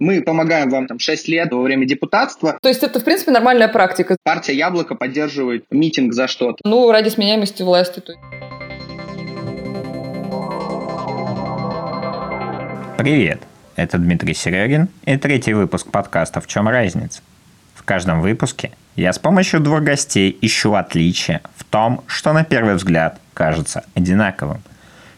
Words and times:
Мы 0.00 0.22
помогаем 0.22 0.70
вам 0.70 0.88
там 0.88 0.98
6 0.98 1.28
лет 1.28 1.52
во 1.52 1.62
время 1.62 1.86
депутатства. 1.86 2.58
То 2.60 2.68
есть 2.68 2.82
это, 2.82 2.98
в 2.98 3.04
принципе, 3.04 3.30
нормальная 3.30 3.68
практика. 3.68 4.16
Партия 4.24 4.54
«Яблоко» 4.54 4.96
поддерживает 4.96 5.66
митинг 5.70 6.14
за 6.14 6.26
что-то. 6.26 6.58
Ну, 6.64 6.90
ради 6.90 7.10
сменяемости 7.10 7.62
власти. 7.62 8.02
Привет, 12.98 13.42
это 13.76 13.98
Дмитрий 13.98 14.34
Серегин 14.34 14.88
и 15.04 15.16
третий 15.16 15.52
выпуск 15.52 15.88
подкаста 15.88 16.40
«В 16.40 16.48
чем 16.48 16.68
разница?». 16.68 17.20
В 17.76 17.84
каждом 17.84 18.20
выпуске 18.20 18.72
я 18.96 19.12
с 19.12 19.20
помощью 19.20 19.60
двух 19.60 19.82
гостей 19.82 20.36
ищу 20.40 20.74
отличия 20.74 21.40
в 21.54 21.62
том, 21.62 22.02
что 22.08 22.32
на 22.32 22.42
первый 22.42 22.74
взгляд 22.74 23.20
кажется 23.32 23.84
одинаковым. 23.94 24.60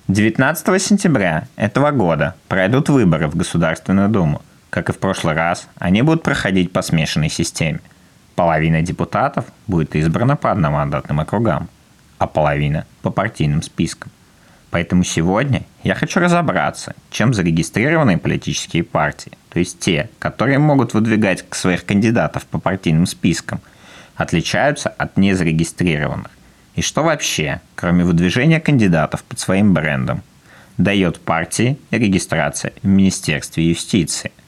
19 0.09 0.83
сентября 0.83 1.49
этого 1.57 1.93
года 1.93 2.35
пройдут 2.49 2.91
выборы 2.91 3.29
в 3.29 3.37
Государственную 3.37 4.11
Думу– 4.11 4.43
как 4.77 4.91
и 4.91 4.93
в 4.93 4.99
прошлый 4.99 5.33
раз, 5.33 5.69
они 5.79 6.03
будут 6.03 6.23
проходить 6.23 6.71
по 6.71 6.83
смешанной 6.83 7.30
системе. 7.30 7.80
Половина 8.34 8.83
депутатов 8.83 9.47
будет 9.67 9.97
избрана 9.97 10.37
по 10.37 10.51
одномандатным 10.53 11.19
округам, 11.19 11.71
а 12.19 12.27
половина 12.27 12.84
по 13.01 13.09
партийным 13.09 13.62
спискам. 13.62 14.12
Поэтому 14.70 15.03
сегодня 15.03 15.62
я 15.83 15.95
хочу 15.95 16.20
разобраться, 16.20 16.95
чем 17.09 17.33
зарегистрированные 17.33 18.19
политические 18.19 18.84
партии, 18.84 19.33
то 19.48 19.61
есть 19.61 19.81
те, 19.81 20.11
которые 20.19 20.59
могут 20.59 20.93
выдвигать 20.93 21.47
своих 21.53 21.87
кандидатов 21.87 22.45
по 22.45 22.59
партийным 22.59 23.06
спискам, 23.06 23.62
отличаются 24.15 24.91
от 24.91 25.17
незарегистрированных. 25.17 26.33
И 26.75 26.83
что 26.83 27.03
вообще, 27.03 27.62
кроме 27.77 28.05
выдвижения 28.05 28.61
кандидатов 28.61 29.25
под 29.25 29.39
своим 29.39 29.73
брендом, 29.73 30.23
дает 30.77 31.19
партии 31.19 31.79
регистрация 31.91 32.75
в 32.83 32.87
Министерстве 32.87 33.67
юстиции– 33.70 34.33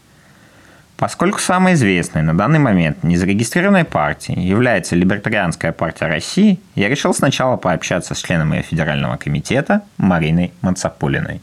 Поскольку 0.98 1.38
самой 1.38 1.74
известной 1.74 2.22
на 2.22 2.36
данный 2.36 2.58
момент 2.58 3.04
незарегистрированной 3.04 3.84
партией 3.84 4.40
является 4.40 4.96
Либертарианская 4.96 5.70
партия 5.70 6.06
России, 6.06 6.58
я 6.74 6.88
решил 6.88 7.14
сначала 7.14 7.56
пообщаться 7.56 8.16
с 8.16 8.18
членом 8.20 8.52
ее 8.52 8.62
федерального 8.62 9.16
комитета 9.16 9.82
Мариной 9.96 10.52
Мацапулиной. 10.60 11.40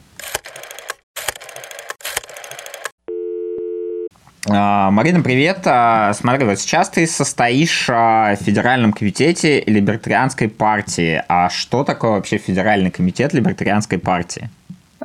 А, 4.50 4.92
Марина, 4.92 5.22
привет. 5.22 5.60
А, 5.64 6.12
смотри, 6.12 6.44
вот 6.46 6.60
сейчас 6.60 6.90
ты 6.90 7.08
состоишь 7.08 7.90
а, 7.90 8.36
в 8.36 8.44
Федеральном 8.44 8.92
комитете 8.92 9.64
Либертарианской 9.66 10.50
партии. 10.50 11.24
А 11.30 11.50
что 11.50 11.86
такое 11.86 12.12
вообще 12.12 12.40
Федеральный 12.40 12.92
комитет 12.92 13.34
Либертарианской 13.34 14.00
партии? 14.00 14.50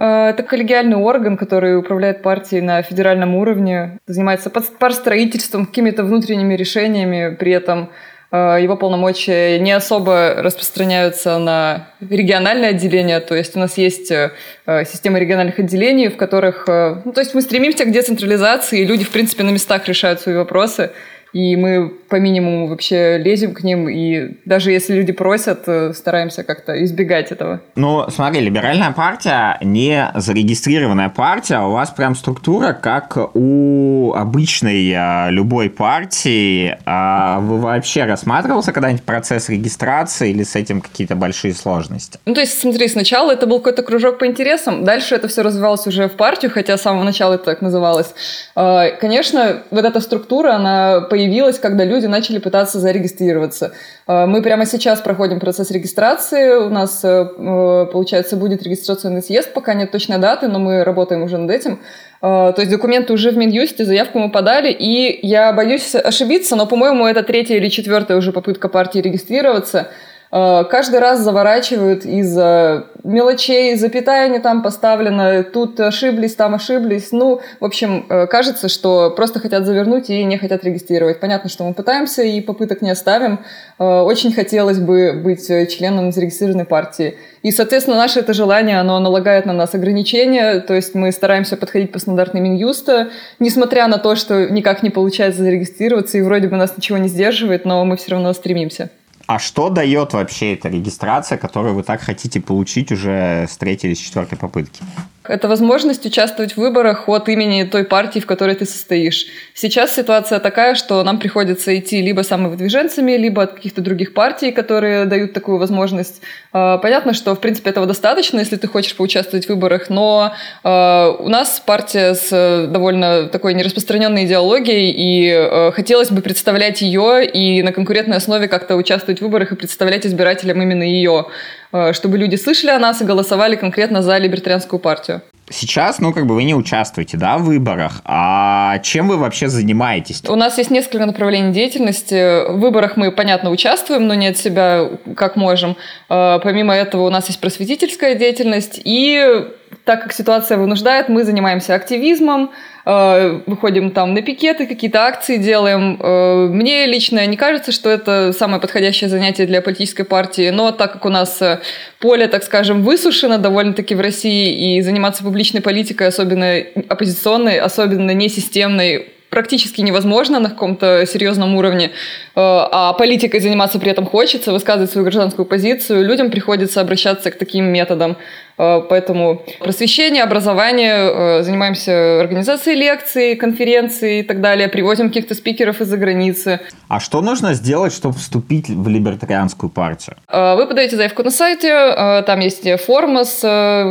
Э, 0.00 0.30
это 0.30 0.42
коллегиальный 0.42 0.96
орган, 0.96 1.36
который 1.36 1.76
управляет 1.76 2.22
партией 2.22 2.62
на 2.62 2.82
федеральном 2.82 3.36
уровне, 3.36 3.98
занимается 4.06 4.50
парстроительством, 4.50 5.66
какими-то 5.66 6.02
внутренними 6.02 6.54
решениями, 6.54 7.36
при 7.36 7.52
этом 7.52 7.90
э, 8.32 8.58
его 8.62 8.76
полномочия 8.76 9.58
не 9.58 9.72
особо 9.72 10.36
распространяются 10.38 11.38
на 11.38 11.88
региональные 12.00 12.70
отделения, 12.70 13.20
то 13.20 13.36
есть 13.36 13.54
у 13.56 13.58
нас 13.58 13.76
есть 13.76 14.10
э, 14.10 14.32
система 14.66 15.18
региональных 15.18 15.58
отделений, 15.58 16.08
в 16.08 16.16
которых, 16.16 16.66
ну, 16.66 17.12
то 17.12 17.20
есть 17.20 17.34
мы 17.34 17.42
стремимся 17.42 17.84
к 17.84 17.92
децентрализации, 17.92 18.80
и 18.80 18.86
люди, 18.86 19.04
в 19.04 19.10
принципе, 19.10 19.42
на 19.42 19.50
местах 19.50 19.86
решают 19.86 20.20
свои 20.20 20.34
вопросы, 20.34 20.92
и 21.32 21.56
мы 21.56 21.88
по 21.88 22.16
минимуму 22.16 22.66
вообще 22.66 23.18
лезем 23.18 23.54
к 23.54 23.62
ним, 23.62 23.88
и 23.88 24.38
даже 24.44 24.72
если 24.72 24.94
люди 24.94 25.12
просят, 25.12 25.62
э, 25.66 25.92
стараемся 25.94 26.42
как-то 26.42 26.82
избегать 26.84 27.30
этого. 27.30 27.60
Ну, 27.76 28.04
смотри, 28.10 28.40
либеральная 28.40 28.90
партия 28.90 29.56
не 29.60 30.10
зарегистрированная 30.14 31.08
партия, 31.08 31.56
а 31.56 31.66
у 31.66 31.72
вас 31.72 31.90
прям 31.90 32.14
структура, 32.14 32.72
как 32.72 33.16
у 33.34 34.12
обычной 34.14 34.92
а, 34.96 35.28
любой 35.30 35.70
партии. 35.70 36.76
А 36.84 37.40
вы 37.40 37.58
вообще 37.58 38.04
рассматривался 38.04 38.72
когда-нибудь 38.72 39.04
процесс 39.04 39.48
регистрации 39.48 40.30
или 40.30 40.42
с 40.42 40.56
этим 40.56 40.80
какие-то 40.80 41.14
большие 41.14 41.54
сложности? 41.54 42.18
Ну, 42.26 42.34
то 42.34 42.40
есть, 42.40 42.60
смотри, 42.60 42.88
сначала 42.88 43.30
это 43.32 43.46
был 43.46 43.58
какой-то 43.58 43.82
кружок 43.82 44.18
по 44.18 44.26
интересам, 44.26 44.84
дальше 44.84 45.14
это 45.14 45.28
все 45.28 45.42
развивалось 45.42 45.86
уже 45.86 46.08
в 46.08 46.12
партию, 46.12 46.50
хотя 46.50 46.76
с 46.76 46.82
самого 46.82 47.04
начала 47.04 47.34
это 47.34 47.44
так 47.44 47.62
называлось. 47.62 48.14
А, 48.56 48.90
конечно, 48.90 49.62
вот 49.70 49.84
эта 49.84 50.00
структура, 50.00 50.54
она 50.54 51.00
появилась, 51.20 51.58
когда 51.58 51.84
люди 51.84 52.06
начали 52.06 52.38
пытаться 52.38 52.80
зарегистрироваться. 52.80 53.72
А, 54.06 54.26
мы 54.26 54.40
прямо 54.40 54.64
сейчас 54.64 55.00
проходим 55.00 55.38
процесс 55.38 55.70
регистрации. 55.70 56.56
У 56.56 56.70
нас, 56.70 57.04
э, 57.04 57.08
э, 57.08 57.86
получается, 57.92 58.36
будет 58.36 58.62
регистрационный 58.62 59.22
съезд, 59.22 59.52
пока 59.52 59.74
нет 59.74 59.90
точной 59.90 60.18
даты, 60.18 60.48
но 60.48 60.58
мы 60.58 60.82
работаем 60.82 61.22
уже 61.22 61.36
над 61.36 61.50
этим. 61.50 61.80
То 62.22 62.54
есть 62.58 62.70
документы 62.70 63.14
уже 63.14 63.30
в 63.30 63.38
Минюсте, 63.38 63.86
заявку 63.86 64.18
мы 64.18 64.30
подали, 64.30 64.70
и 64.70 65.26
я 65.26 65.54
боюсь 65.54 65.94
ошибиться, 65.94 66.54
но, 66.54 66.66
по-моему, 66.66 67.06
это 67.06 67.22
третья 67.22 67.56
или 67.56 67.70
четвертая 67.70 68.18
уже 68.18 68.32
попытка 68.32 68.68
партии 68.68 68.98
регистрироваться– 68.98 69.88
Э, 69.98 70.09
каждый 70.30 71.00
раз 71.00 71.20
заворачивают 71.20 72.04
из-за 72.04 72.86
мелочей, 73.04 73.76
запятая 73.76 74.28
не 74.28 74.38
там 74.38 74.62
поставлена, 74.62 75.42
тут 75.42 75.78
ошиблись, 75.80 76.34
там 76.34 76.54
ошиблись. 76.54 77.12
Ну, 77.12 77.40
в 77.60 77.64
общем, 77.64 78.06
э, 78.08 78.26
кажется, 78.26 78.68
что 78.68 79.10
просто 79.10 79.40
хотят 79.40 79.66
завернуть 79.66 80.10
и 80.10 80.24
не 80.24 80.38
хотят 80.38 80.64
регистрировать. 80.64 81.20
Понятно, 81.20 81.50
что 81.50 81.64
мы 81.64 81.74
пытаемся 81.74 82.22
и 82.22 82.40
попыток 82.40 82.82
не 82.82 82.90
оставим. 82.90 83.40
Э, 83.78 84.00
очень 84.00 84.32
хотелось 84.32 84.78
бы 84.78 85.20
быть 85.24 85.46
членом 85.46 86.12
зарегистрированной 86.12 86.64
партии. 86.64 87.16
И, 87.42 87.52
соответственно, 87.52 87.96
наше 87.96 88.20
это 88.20 88.34
желание, 88.34 88.78
оно 88.78 88.98
налагает 89.00 89.46
на 89.46 89.52
нас 89.52 89.74
ограничения, 89.74 90.60
то 90.60 90.74
есть 90.74 90.94
мы 90.94 91.10
стараемся 91.10 91.56
подходить 91.56 91.92
по 91.92 91.98
стандартной 91.98 92.40
Минюста, 92.40 93.08
несмотря 93.38 93.88
на 93.88 93.98
то, 93.98 94.14
что 94.14 94.50
никак 94.50 94.82
не 94.82 94.90
получается 94.90 95.42
зарегистрироваться, 95.42 96.18
и 96.18 96.22
вроде 96.22 96.48
бы 96.48 96.56
нас 96.56 96.76
ничего 96.76 96.98
не 96.98 97.08
сдерживает, 97.08 97.64
но 97.64 97.84
мы 97.84 97.96
все 97.96 98.12
равно 98.12 98.32
стремимся. 98.34 98.90
А 99.30 99.38
что 99.38 99.70
дает 99.70 100.12
вообще 100.12 100.54
эта 100.54 100.68
регистрация, 100.68 101.38
которую 101.38 101.76
вы 101.76 101.84
так 101.84 102.00
хотите 102.00 102.40
получить 102.40 102.90
уже 102.90 103.46
с 103.48 103.56
третьей 103.58 103.90
или 103.90 103.94
с 103.94 104.00
четвертой 104.00 104.36
попытки? 104.36 104.82
Это 105.30 105.46
возможность 105.46 106.04
участвовать 106.04 106.54
в 106.54 106.56
выборах 106.56 107.08
от 107.08 107.28
имени 107.28 107.62
той 107.62 107.84
партии, 107.84 108.18
в 108.18 108.26
которой 108.26 108.56
ты 108.56 108.66
состоишь. 108.66 109.26
Сейчас 109.54 109.94
ситуация 109.94 110.40
такая, 110.40 110.74
что 110.74 111.04
нам 111.04 111.20
приходится 111.20 111.78
идти 111.78 112.02
либо 112.02 112.22
самовыдвиженцами, 112.22 113.12
либо 113.12 113.44
от 113.44 113.52
каких-то 113.52 113.80
других 113.80 114.12
партий, 114.12 114.50
которые 114.50 115.04
дают 115.04 115.32
такую 115.32 115.58
возможность. 115.58 116.20
А, 116.52 116.78
понятно, 116.78 117.14
что, 117.14 117.36
в 117.36 117.40
принципе, 117.40 117.70
этого 117.70 117.86
достаточно, 117.86 118.40
если 118.40 118.56
ты 118.56 118.66
хочешь 118.66 118.96
поучаствовать 118.96 119.46
в 119.46 119.50
выборах, 119.50 119.88
но 119.88 120.34
а, 120.64 121.16
у 121.20 121.28
нас 121.28 121.62
партия 121.64 122.14
с 122.14 122.66
довольно 122.68 123.28
такой 123.28 123.54
нераспространенной 123.54 124.24
идеологией, 124.24 124.90
и 124.90 125.30
а, 125.32 125.70
хотелось 125.70 126.10
бы 126.10 126.22
представлять 126.22 126.82
ее 126.82 127.24
и 127.24 127.62
на 127.62 127.72
конкурентной 127.72 128.16
основе 128.16 128.48
как-то 128.48 128.74
участвовать 128.74 129.20
в 129.20 129.22
выборах 129.22 129.52
и 129.52 129.54
представлять 129.54 130.04
избирателям 130.06 130.60
именно 130.60 130.82
ее. 130.82 131.26
Э, 131.72 131.92
чтобы 131.92 132.18
люди 132.18 132.36
слышали 132.36 132.70
о 132.70 132.78
нас 132.78 133.00
и 133.00 133.04
голосовали 133.04 133.56
конкретно 133.56 134.02
за 134.02 134.18
либертарианскую 134.18 134.80
партию. 134.80 135.22
Сейчас, 135.52 135.98
ну, 135.98 136.12
как 136.12 136.26
бы 136.26 136.34
вы 136.36 136.44
не 136.44 136.54
участвуете, 136.54 137.16
да, 137.16 137.36
в 137.36 137.42
выборах. 137.42 138.02
А 138.04 138.78
чем 138.80 139.08
вы 139.08 139.16
вообще 139.16 139.48
занимаетесь? 139.48 140.22
У 140.28 140.36
нас 140.36 140.58
есть 140.58 140.70
несколько 140.70 141.06
направлений 141.06 141.52
деятельности. 141.52 142.48
В 142.48 142.60
выборах 142.60 142.96
мы, 142.96 143.10
понятно, 143.10 143.50
участвуем, 143.50 144.06
но 144.06 144.14
не 144.14 144.28
от 144.28 144.36
себя 144.36 144.88
как 145.16 145.36
можем. 145.36 145.76
Э, 146.08 146.38
помимо 146.42 146.74
этого 146.74 147.02
у 147.06 147.10
нас 147.10 147.26
есть 147.28 147.40
просветительская 147.40 148.14
деятельность 148.14 148.80
и 148.84 149.46
так 149.84 150.02
как 150.02 150.12
ситуация 150.12 150.58
вынуждает, 150.58 151.08
мы 151.08 151.24
занимаемся 151.24 151.74
активизмом, 151.74 152.50
выходим 152.84 153.90
там 153.90 154.14
на 154.14 154.22
пикеты, 154.22 154.66
какие-то 154.66 155.04
акции 155.04 155.36
делаем. 155.36 155.98
Э, 156.00 156.48
мне 156.50 156.86
лично 156.86 157.26
не 157.26 157.36
кажется, 157.36 157.72
что 157.72 157.90
это 157.90 158.32
самое 158.32 158.60
подходящее 158.60 159.10
занятие 159.10 159.46
для 159.46 159.60
политической 159.60 160.04
партии, 160.04 160.50
но 160.50 160.72
так 160.72 160.92
как 160.92 161.04
у 161.04 161.10
нас 161.10 161.40
э, 161.42 161.60
поле, 161.98 162.26
так 162.26 162.42
скажем, 162.42 162.82
высушено 162.82 163.38
довольно-таки 163.38 163.94
в 163.94 164.00
России, 164.00 164.78
и 164.78 164.82
заниматься 164.82 165.22
публичной 165.22 165.60
политикой, 165.60 166.08
особенно 166.08 166.62
оппозиционной, 166.88 167.58
особенно 167.58 168.12
несистемной, 168.12 169.08
практически 169.30 169.80
невозможно 169.80 170.40
на 170.40 170.50
каком-то 170.50 171.06
серьезном 171.06 171.54
уровне, 171.54 171.92
а 172.34 172.92
политикой 172.94 173.40
заниматься 173.40 173.78
при 173.78 173.90
этом 173.92 174.04
хочется, 174.04 174.52
высказывать 174.52 174.90
свою 174.90 175.04
гражданскую 175.04 175.46
позицию, 175.46 176.04
людям 176.04 176.30
приходится 176.30 176.80
обращаться 176.80 177.30
к 177.30 177.38
таким 177.38 177.66
методам. 177.66 178.16
Э, 178.60 178.82
поэтому 178.88 179.42
просвещение, 179.60 180.22
образование, 180.22 180.94
э, 180.94 181.42
занимаемся 181.42 182.20
организацией 182.20 182.76
лекций, 182.76 183.36
конференций 183.36 184.20
и 184.20 184.22
так 184.22 184.42
далее, 184.42 184.68
привозим 184.68 185.08
каких-то 185.08 185.34
спикеров 185.34 185.80
из-за 185.80 185.96
границы. 185.96 186.60
А 186.88 187.00
что 187.00 187.22
нужно 187.22 187.54
сделать, 187.54 187.94
чтобы 187.94 188.16
вступить 188.16 188.68
в 188.68 188.88
либертарианскую 188.88 189.70
партию? 189.70 190.16
Э, 190.28 190.56
вы 190.56 190.66
подаете 190.66 190.96
заявку 190.96 191.22
на 191.22 191.30
сайте, 191.30 192.22
там 192.26 192.40
есть 192.40 192.68
форма 192.84 193.24
с 193.24 193.42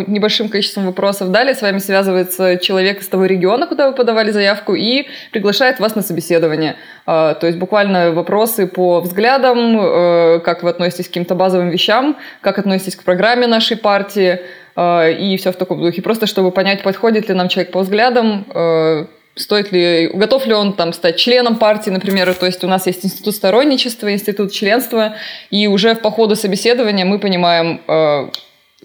небольшим 0.07 0.49
количеством 0.49 0.85
вопросов. 0.85 1.31
Далее 1.31 1.55
с 1.55 1.61
вами 1.61 1.79
связывается 1.79 2.57
человек 2.57 3.01
из 3.01 3.07
того 3.07 3.25
региона, 3.25 3.65
куда 3.65 3.89
вы 3.89 3.95
подавали 3.95 4.31
заявку, 4.31 4.75
и 4.75 5.07
приглашает 5.31 5.79
вас 5.79 5.95
на 5.95 6.03
собеседование. 6.03 6.75
То 7.09 7.39
есть 7.47 7.57
буквально 7.57 8.11
вопросы 8.11 8.67
по 8.67 9.01
взглядам, 9.01 10.41
как 10.41 10.61
вы 10.61 10.69
относитесь 10.69 11.05
к 11.05 11.07
каким-то 11.07 11.33
базовым 11.33 11.69
вещам, 11.69 12.17
как 12.41 12.59
относитесь 12.59 12.95
к 12.95 13.03
программе 13.03 13.47
нашей 13.47 13.77
партии, 13.77 14.39
Э, 14.79 15.11
и 15.11 15.35
все 15.37 15.51
в 15.51 15.55
таком 15.57 15.81
духе. 15.81 16.01
Просто 16.01 16.25
чтобы 16.25 16.51
понять, 16.51 16.83
подходит 16.83 17.27
ли 17.27 17.35
нам 17.35 17.49
человек 17.49 17.71
по 17.71 17.81
взглядам, 17.81 18.45
э, 18.53 19.05
стоит 19.35 19.71
ли, 19.73 20.09
готов 20.13 20.45
ли 20.45 20.53
он 20.53 20.73
там 20.73 20.93
стать 20.93 21.17
членом 21.17 21.57
партии, 21.57 21.89
например, 21.89 22.33
то 22.33 22.45
есть 22.45 22.63
у 22.63 22.67
нас 22.67 22.87
есть 22.87 23.05
институт 23.05 23.35
сторонничества, 23.35 24.11
институт 24.11 24.53
членства, 24.53 25.15
и 25.49 25.67
уже 25.67 25.95
по 25.95 26.11
ходу 26.11 26.35
собеседования 26.35 27.05
мы 27.05 27.19
понимаем, 27.19 27.81
э, 27.87 28.29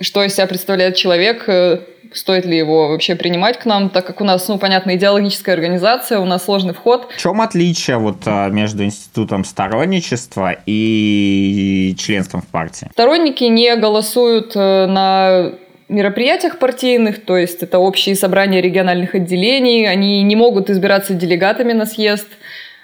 что 0.00 0.25
из 0.25 0.35
себя 0.35 0.47
представляет 0.47 0.97
человек, 0.97 1.44
э, 1.47 1.79
стоит 2.14 2.46
ли 2.46 2.56
его 2.56 2.88
вообще 2.88 3.14
принимать 3.14 3.58
к 3.58 3.66
нам, 3.66 3.90
так 3.90 4.06
как 4.06 4.20
у 4.20 4.25
нас, 4.25 4.49
ну, 4.49 4.58
понятно, 4.58 4.96
идеологическая 4.96 5.52
организация, 5.52 6.19
у 6.19 6.25
нас 6.25 6.44
сложный 6.44 6.75
вход. 6.75 7.08
В 7.12 7.20
чем 7.20 7.40
отличие 7.40 7.99
вот 7.99 8.19
э, 8.26 8.50
между 8.50 8.84
институтом 8.84 9.44
сторонничества 9.44 10.56
и 10.66 11.94
членством 11.99 12.43
в 12.43 12.46
партии? 12.46 12.88
Сторонники 12.93 13.44
не 13.44 13.75
голосуют 13.76 14.55
на 14.55 15.52
мероприятиях 15.88 16.58
партийных, 16.58 17.25
то 17.25 17.37
есть 17.37 17.62
это 17.62 17.78
общие 17.78 18.14
собрания 18.14 18.60
региональных 18.60 19.14
отделений, 19.14 19.88
они 19.88 20.22
не 20.22 20.37
могут 20.37 20.70
избираться 20.70 21.14
делегатами 21.14 21.72
на 21.72 21.87
съезд, 21.87 22.28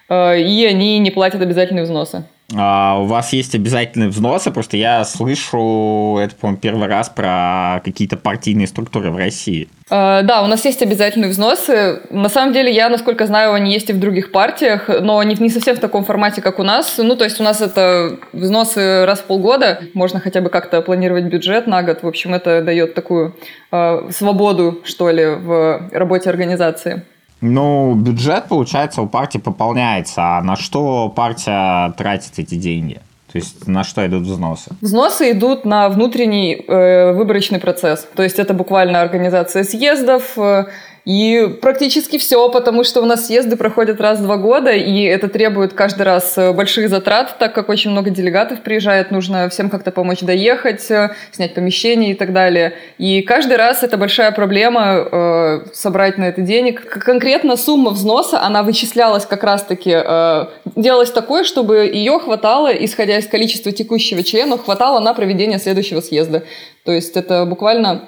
э, 0.09 0.41
и 0.41 0.65
они 0.65 0.99
не 0.99 1.11
платят 1.11 1.41
обязательные 1.41 1.85
взносы. 1.85 2.25
А 2.57 2.99
у 3.01 3.05
вас 3.05 3.33
есть 3.33 3.55
обязательные 3.55 4.09
взносы, 4.09 4.51
просто 4.51 4.77
я 4.77 5.05
слышу, 5.05 6.19
это, 6.21 6.35
по-моему, 6.35 6.61
первый 6.61 6.89
раз 6.89 7.09
про 7.09 7.81
какие-то 7.85 8.17
партийные 8.17 8.67
структуры 8.67 9.11
в 9.11 9.17
России. 9.17 9.69
А, 9.89 10.23
да, 10.23 10.43
у 10.43 10.47
нас 10.47 10.65
есть 10.65 10.83
обязательные 10.83 11.31
взносы. 11.31 12.01
На 12.11 12.29
самом 12.29 12.53
деле, 12.53 12.73
я, 12.73 12.89
насколько 12.89 13.27
знаю, 13.27 13.55
они 13.55 13.73
есть 13.73 13.91
и 13.91 13.93
в 13.93 14.01
других 14.01 14.33
партиях, 14.33 14.89
но 14.89 15.19
они 15.19 15.37
не 15.39 15.51
совсем 15.51 15.77
в 15.77 15.81
таком 15.81 16.05
формате, 16.05 16.43
как 16.43 16.59
у 16.59 16.63
нас. 16.63 16.99
Ну, 16.99 17.17
то 17.17 17.25
есть 17.25 17.41
у 17.41 17.45
нас 17.45 17.61
это 17.61 18.19
взносы 18.33 19.05
раз 19.05 19.21
в 19.21 19.25
полгода. 19.25 19.81
Можно 19.95 20.21
хотя 20.21 20.41
бы 20.41 20.49
как-то 20.51 20.81
планировать 20.83 21.25
бюджет 21.25 21.67
на 21.67 21.83
год. 21.83 22.03
В 22.03 22.07
общем, 22.07 22.35
это 22.35 22.63
дает 22.63 22.95
такую 22.95 23.37
э, 23.73 24.11
свободу, 24.11 24.81
что 24.85 25.11
ли, 25.11 25.27
в 25.27 25.89
работе 25.93 26.31
организации. 26.31 27.05
Ну, 27.41 27.95
бюджет, 27.95 28.47
получается, 28.49 29.03
у 29.03 29.07
партии 29.07 29.39
пополняется. 29.39 30.23
А 30.23 30.43
на 30.43 30.57
что 30.57 31.09
партия 31.09 31.93
тратит 31.97 32.39
эти 32.39 32.55
деньги? 32.55 33.01
То 33.33 33.39
есть 33.39 33.69
на 33.69 33.85
что 33.85 34.05
идут 34.07 34.25
взносы? 34.25 34.73
Взносы 34.81 35.31
идут 35.31 35.65
на 35.65 35.89
внутренний 35.89 36.65
э, 36.67 37.13
выборочный 37.13 37.61
процесс. 37.61 38.07
То 38.17 38.25
есть 38.25 38.41
это 38.41 38.55
буквально 38.55 39.01
организация 39.01 39.63
съездов, 39.63 40.37
э, 40.37 40.67
и 41.05 41.59
практически 41.61 42.19
все, 42.19 42.49
потому 42.51 42.85
что 42.85 43.01
у 43.01 43.07
нас 43.07 43.27
съезды 43.27 43.57
проходят 43.57 44.01
раз 44.01 44.19
в 44.19 44.23
два 44.23 44.37
года, 44.37 44.71
и 44.71 45.03
это 45.03 45.29
требует 45.29 45.73
каждый 45.73 46.03
раз 46.03 46.37
э, 46.37 46.53
больших 46.53 46.89
затрат, 46.89 47.37
так 47.39 47.55
как 47.55 47.69
очень 47.69 47.91
много 47.91 48.11
делегатов 48.11 48.61
приезжает, 48.61 49.11
нужно 49.11 49.49
всем 49.49 49.71
как-то 49.71 49.91
помочь 49.91 50.21
доехать, 50.21 50.91
э, 50.91 51.11
снять 51.33 51.55
помещение 51.55 52.13
и 52.13 52.15
так 52.15 52.33
далее. 52.33 52.75
И 52.99 53.23
каждый 53.23 53.57
раз 53.57 53.83
это 53.83 53.97
большая 53.97 54.31
проблема 54.33 55.07
э, 55.11 55.61
собрать 55.73 56.19
на 56.19 56.25
это 56.25 56.43
денег. 56.43 56.85
Конкретно 56.89 57.57
сумма 57.57 57.91
взноса, 57.91 58.43
она 58.43 58.63
вычислялась 58.63 59.25
как 59.25 59.43
раз-таки, 59.43 59.93
э, 59.95 60.47
делалась 60.77 61.11
такой, 61.11 61.45
чтобы 61.45 61.87
ее 61.87 62.19
хватало, 62.19 62.69
исходя 62.69 63.19
из 63.19 63.27
количества 63.27 63.73
текущего 63.73 64.23
члена, 64.23 64.59
хватало 64.59 65.01
на 65.01 65.15
проведение 65.15 65.59
следующего 65.59 66.01
съезда. 66.01 66.45
То 66.85 66.93
есть 66.93 67.17
это 67.17 67.47
буквально 67.47 68.03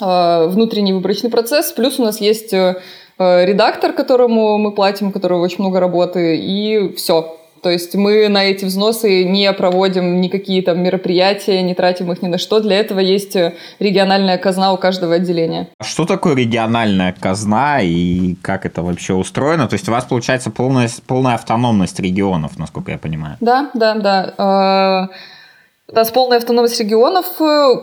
внутренний 0.00 0.92
выборочный 0.92 1.30
процесс. 1.30 1.72
Плюс 1.72 1.98
у 1.98 2.04
нас 2.04 2.20
есть 2.20 2.52
э, 2.52 2.76
э, 3.18 3.44
редактор, 3.46 3.92
которому 3.92 4.58
мы 4.58 4.72
платим, 4.72 5.08
у 5.08 5.12
которого 5.12 5.40
очень 5.40 5.58
много 5.60 5.80
работы, 5.80 6.36
и 6.36 6.94
все. 6.96 7.36
То 7.62 7.70
есть 7.70 7.94
мы 7.94 8.28
на 8.28 8.44
эти 8.44 8.66
взносы 8.66 9.24
не 9.24 9.50
проводим 9.54 10.20
никакие 10.20 10.62
там 10.62 10.82
мероприятия, 10.82 11.62
не 11.62 11.74
тратим 11.74 12.12
их 12.12 12.20
ни 12.20 12.26
на 12.26 12.36
что. 12.36 12.60
Для 12.60 12.78
этого 12.78 13.00
есть 13.00 13.34
региональная 13.78 14.36
казна 14.36 14.74
у 14.74 14.76
каждого 14.76 15.14
отделения. 15.14 15.68
А 15.78 15.84
что 15.84 16.04
такое 16.04 16.36
региональная 16.36 17.14
казна 17.18 17.80
и 17.80 18.34
как 18.42 18.66
это 18.66 18.82
вообще 18.82 19.14
устроено? 19.14 19.66
То 19.66 19.74
есть 19.74 19.88
у 19.88 19.92
вас 19.92 20.04
получается 20.04 20.50
полная, 20.50 20.90
полная 21.06 21.36
автономность 21.36 21.98
регионов, 22.00 22.58
насколько 22.58 22.92
я 22.92 22.98
понимаю. 22.98 23.38
Да, 23.40 23.70
да, 23.72 23.94
да. 23.94 25.08
У 25.86 25.94
нас 25.94 26.10
полная 26.10 26.38
автономность 26.38 26.80
регионов. 26.80 27.26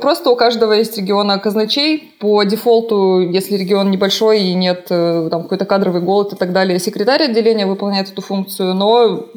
Просто 0.02 0.32
у 0.32 0.36
каждого 0.36 0.74
есть 0.74 0.98
региона 0.98 1.38
казначей. 1.38 2.16
По 2.20 2.42
дефолту, 2.44 3.20
если 3.20 3.56
регион 3.56 3.92
небольшой 3.92 4.42
и 4.42 4.54
нет 4.56 4.88
э, 4.90 5.28
там 5.30 5.44
какой-то 5.44 5.66
кадровый 5.66 6.02
голод 6.02 6.34
и 6.34 6.36
так 6.36 6.52
далее, 6.52 6.80
секретарь 6.80 7.26
отделения 7.26 7.68
выполняет 7.68 8.12
эту 8.12 8.24
функцию. 8.24 8.74
Но 8.74 9.28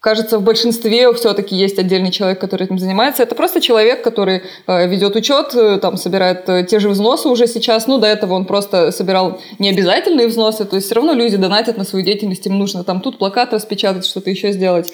кажется, 0.00 0.38
в 0.38 0.42
большинстве 0.42 1.12
все-таки 1.12 1.54
есть 1.54 1.78
отдельный 1.78 2.10
человек, 2.10 2.40
который 2.40 2.64
этим 2.64 2.78
занимается. 2.78 3.22
Это 3.22 3.34
просто 3.34 3.60
человек, 3.60 4.02
который 4.02 4.42
э, 4.66 4.88
ведет 4.88 5.14
учет, 5.14 5.54
э, 5.54 5.76
там, 5.76 5.98
собирает 5.98 6.46
те 6.68 6.78
же 6.78 6.88
взносы 6.88 7.28
уже 7.28 7.46
сейчас. 7.46 7.86
Ну, 7.86 7.98
до 7.98 8.06
этого 8.06 8.32
он 8.32 8.46
просто 8.46 8.90
собирал 8.90 9.38
необязательные 9.58 10.28
взносы, 10.28 10.64
то 10.64 10.76
есть 10.76 10.86
все 10.86 10.94
равно 10.94 11.12
люди 11.12 11.36
донатят 11.36 11.76
на 11.76 11.84
свою 11.84 12.02
деятельность, 12.06 12.46
им 12.46 12.58
нужно 12.58 12.84
там 12.84 13.02
тут 13.02 13.18
плакат 13.18 13.52
распечатать, 13.52 14.06
что-то 14.06 14.30
еще 14.30 14.52
сделать. 14.52 14.90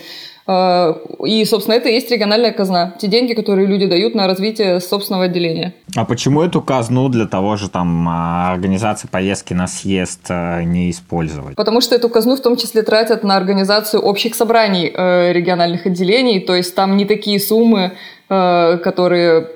А, 0.46 0.98
и, 1.24 1.44
собственно, 1.44 1.74
это 1.74 1.88
и 1.88 1.94
есть 1.94 2.10
региональная 2.10 2.52
казна. 2.52 2.94
Те 2.98 3.06
деньги, 3.06 3.34
которые 3.34 3.66
люди 3.66 3.86
дают 3.86 4.14
на 4.14 4.26
развитие 4.26 4.80
собственного 4.80 5.24
отделения. 5.24 5.74
А 5.94 6.04
почему 6.04 6.42
эту 6.42 6.60
казну 6.60 7.08
для 7.08 7.26
того 7.26 7.56
же 7.56 7.68
там 7.68 8.08
а, 8.08 8.52
организации 8.52 9.08
поездки 9.08 9.54
на 9.54 9.66
съезд 9.66 10.26
а, 10.30 10.62
не 10.62 10.90
использовать? 10.90 11.56
Потому 11.56 11.80
что 11.80 11.94
эту 11.94 12.08
казну 12.08 12.36
в 12.36 12.40
том 12.40 12.56
числе 12.56 12.82
тратят 12.82 13.22
на 13.22 13.36
организацию 13.36 14.02
общих 14.02 14.34
собраний 14.34 14.92
э, 14.92 15.32
региональных 15.32 15.86
отделений. 15.86 16.40
То 16.40 16.54
есть 16.54 16.74
там 16.74 16.96
не 16.96 17.04
такие 17.04 17.38
суммы, 17.38 17.92
э, 18.28 18.78
которые 18.78 19.48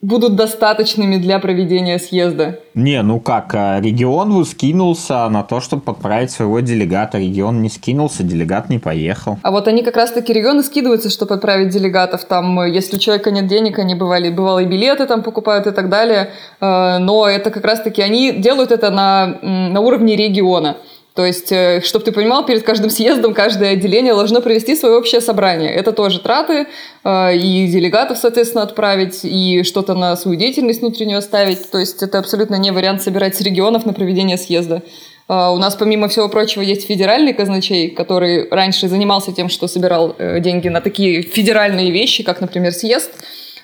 будут 0.00 0.36
достаточными 0.36 1.16
для 1.16 1.38
проведения 1.38 1.98
съезда. 1.98 2.58
Не, 2.74 3.02
ну 3.02 3.20
как, 3.20 3.54
а, 3.54 3.80
регион 3.80 4.44
скинулся 4.44 5.28
на 5.28 5.42
то, 5.42 5.60
чтобы 5.60 5.82
подправить 5.82 6.30
своего 6.30 6.60
делегата. 6.60 7.18
Регион 7.18 7.62
не 7.62 7.68
скинулся, 7.68 8.22
делегат 8.22 8.70
не 8.70 8.78
поехал. 8.78 9.38
А 9.42 9.50
вот 9.50 9.68
они 9.68 9.82
как 9.82 9.96
раз-таки, 9.96 10.32
регионы 10.32 10.62
скидываются, 10.62 11.10
чтобы 11.10 11.34
отправить 11.34 11.68
делегатов. 11.68 12.24
Там, 12.24 12.64
если 12.64 12.96
у 12.96 12.98
человека 12.98 13.30
нет 13.30 13.46
денег, 13.46 13.78
они 13.78 13.94
бывали, 13.94 14.30
бывалые 14.30 14.66
билеты 14.66 15.06
там 15.06 15.22
покупают 15.22 15.66
и 15.66 15.70
так 15.72 15.88
далее. 15.88 16.30
Э, 16.60 16.98
но 16.98 17.28
это 17.28 17.50
как 17.50 17.64
раз-таки, 17.64 18.02
они 18.02 18.32
делают 18.32 18.72
это 18.72 18.90
на, 18.90 19.38
на 19.42 19.80
уровне 19.80 20.16
региона. 20.16 20.76
То 21.14 21.26
есть, 21.26 21.52
э, 21.52 21.82
чтобы 21.84 22.06
ты 22.06 22.12
понимал, 22.12 22.46
перед 22.46 22.62
каждым 22.62 22.88
съездом 22.88 23.34
каждое 23.34 23.72
отделение 23.72 24.14
должно 24.14 24.40
провести 24.40 24.74
свое 24.74 24.96
общее 24.96 25.20
собрание. 25.20 25.70
Это 25.70 25.92
тоже 25.92 26.20
траты, 26.20 26.66
э, 27.04 27.36
и 27.36 27.66
делегатов, 27.66 28.16
соответственно, 28.16 28.62
отправить, 28.62 29.20
и 29.22 29.62
что-то 29.62 29.94
на 29.94 30.16
свою 30.16 30.38
деятельность 30.38 30.80
внутреннюю 30.80 31.18
оставить. 31.18 31.70
То 31.70 31.78
есть, 31.78 32.02
это 32.02 32.18
абсолютно 32.18 32.54
не 32.54 32.70
вариант 32.70 33.02
собирать 33.02 33.36
с 33.36 33.42
регионов 33.42 33.84
на 33.84 33.92
проведение 33.92 34.38
съезда. 34.38 34.82
Э, 35.28 35.50
у 35.50 35.58
нас, 35.58 35.74
помимо 35.74 36.08
всего 36.08 36.30
прочего, 36.30 36.62
есть 36.62 36.86
федеральный 36.86 37.34
казначей, 37.34 37.90
который 37.90 38.48
раньше 38.50 38.88
занимался 38.88 39.32
тем, 39.32 39.50
что 39.50 39.68
собирал 39.68 40.16
деньги 40.18 40.68
на 40.68 40.80
такие 40.80 41.20
федеральные 41.20 41.90
вещи, 41.90 42.22
как, 42.22 42.40
например, 42.40 42.72
съезд. 42.72 43.10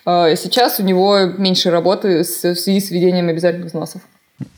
Сейчас 0.05 0.81
у 0.81 0.83
него 0.83 1.19
меньше 1.37 1.71
работы 1.71 2.21
в 2.21 2.25
связи 2.25 2.81
с 2.81 2.91
введением 2.91 3.29
обязательных 3.29 3.67
взносов. 3.67 4.01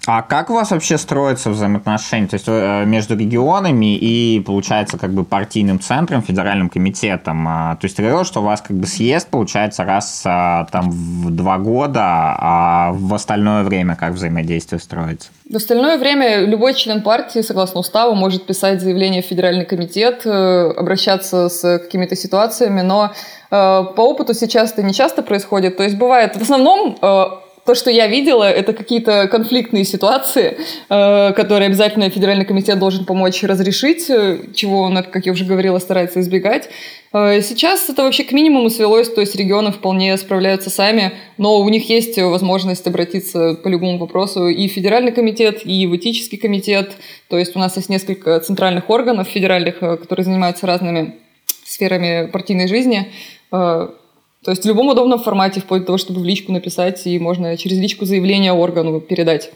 А 0.06 0.20
как 0.20 0.50
у 0.50 0.54
вас 0.54 0.70
вообще 0.72 0.98
строятся 0.98 1.50
взаимоотношения 1.50 2.26
то 2.26 2.34
есть, 2.34 2.46
э, 2.48 2.84
между 2.84 3.16
регионами 3.16 3.96
и, 3.96 4.40
получается, 4.40 4.98
как 4.98 5.12
бы 5.12 5.24
партийным 5.24 5.80
центром, 5.80 6.22
федеральным 6.22 6.68
комитетом? 6.68 7.46
А, 7.48 7.76
то 7.76 7.86
есть 7.86 7.96
ты 7.96 8.02
говорил, 8.02 8.24
что 8.24 8.40
у 8.40 8.44
вас 8.44 8.60
как 8.60 8.76
бы 8.76 8.86
съезд, 8.86 9.28
получается, 9.28 9.84
раз 9.84 10.22
а, 10.26 10.66
там 10.70 10.90
в 10.90 11.30
два 11.30 11.56
года, 11.56 12.02
а 12.02 12.92
в 12.92 13.14
остальное 13.14 13.62
время 13.62 13.96
как 13.96 14.12
взаимодействие 14.12 14.80
строится? 14.80 15.30
В 15.48 15.56
остальное 15.56 15.96
время 15.96 16.44
любой 16.44 16.74
член 16.74 17.02
партии, 17.02 17.40
согласно 17.40 17.80
уставу, 17.80 18.14
может 18.14 18.46
писать 18.46 18.82
заявление 18.82 19.22
в 19.22 19.26
федеральный 19.26 19.64
комитет, 19.64 20.26
э, 20.26 20.72
обращаться 20.76 21.48
с 21.48 21.78
какими-то 21.78 22.16
ситуациями, 22.16 22.82
но 22.82 23.12
э, 23.50 23.50
по 23.50 24.00
опыту 24.00 24.34
сейчас 24.34 24.72
это 24.72 24.82
не 24.82 24.92
часто 24.92 25.22
происходит. 25.22 25.78
То 25.78 25.84
есть 25.84 25.96
бывает, 25.96 26.36
в 26.36 26.42
основном 26.42 26.98
то, 27.64 27.74
что 27.74 27.90
я 27.90 28.06
видела, 28.06 28.44
это 28.44 28.72
какие-то 28.72 29.28
конфликтные 29.28 29.84
ситуации, 29.84 30.58
э, 30.88 31.32
которые 31.32 31.66
обязательно 31.66 32.08
федеральный 32.10 32.44
комитет 32.44 32.78
должен 32.78 33.04
помочь 33.04 33.42
разрешить, 33.42 34.08
э, 34.08 34.38
чего 34.54 34.80
он, 34.80 34.96
как 35.02 35.26
я 35.26 35.32
уже 35.32 35.44
говорила, 35.44 35.78
старается 35.78 36.20
избегать. 36.20 36.70
Э, 37.12 37.40
сейчас 37.42 37.88
это 37.88 38.02
вообще 38.02 38.24
к 38.24 38.32
минимуму 38.32 38.70
свелось, 38.70 39.12
то 39.12 39.20
есть 39.20 39.36
регионы 39.36 39.72
вполне 39.72 40.16
справляются 40.16 40.70
сами, 40.70 41.12
но 41.36 41.58
у 41.58 41.68
них 41.68 41.88
есть 41.90 42.18
возможность 42.18 42.86
обратиться 42.86 43.54
по 43.54 43.68
любому 43.68 43.98
вопросу 43.98 44.48
и 44.48 44.68
в 44.68 44.72
федеральный 44.72 45.12
комитет, 45.12 45.60
и 45.64 45.86
в 45.86 45.96
этический 45.96 46.38
комитет. 46.38 46.92
То 47.28 47.38
есть 47.38 47.54
у 47.56 47.58
нас 47.58 47.76
есть 47.76 47.88
несколько 47.88 48.40
центральных 48.40 48.88
органов 48.88 49.28
федеральных, 49.28 49.78
которые 49.78 50.24
занимаются 50.24 50.66
разными 50.66 51.16
сферами 51.64 52.26
партийной 52.26 52.68
жизни. 52.68 53.12
То 54.44 54.52
есть 54.52 54.64
в 54.64 54.68
любом 54.68 54.88
удобном 54.88 55.18
формате, 55.18 55.60
вплоть 55.60 55.82
до 55.82 55.86
того, 55.86 55.98
чтобы 55.98 56.20
в 56.20 56.24
личку 56.24 56.52
написать, 56.52 57.06
и 57.06 57.18
можно 57.18 57.56
через 57.56 57.78
личку 57.78 58.06
заявление 58.06 58.52
органу 58.52 59.00
передать 59.00 59.52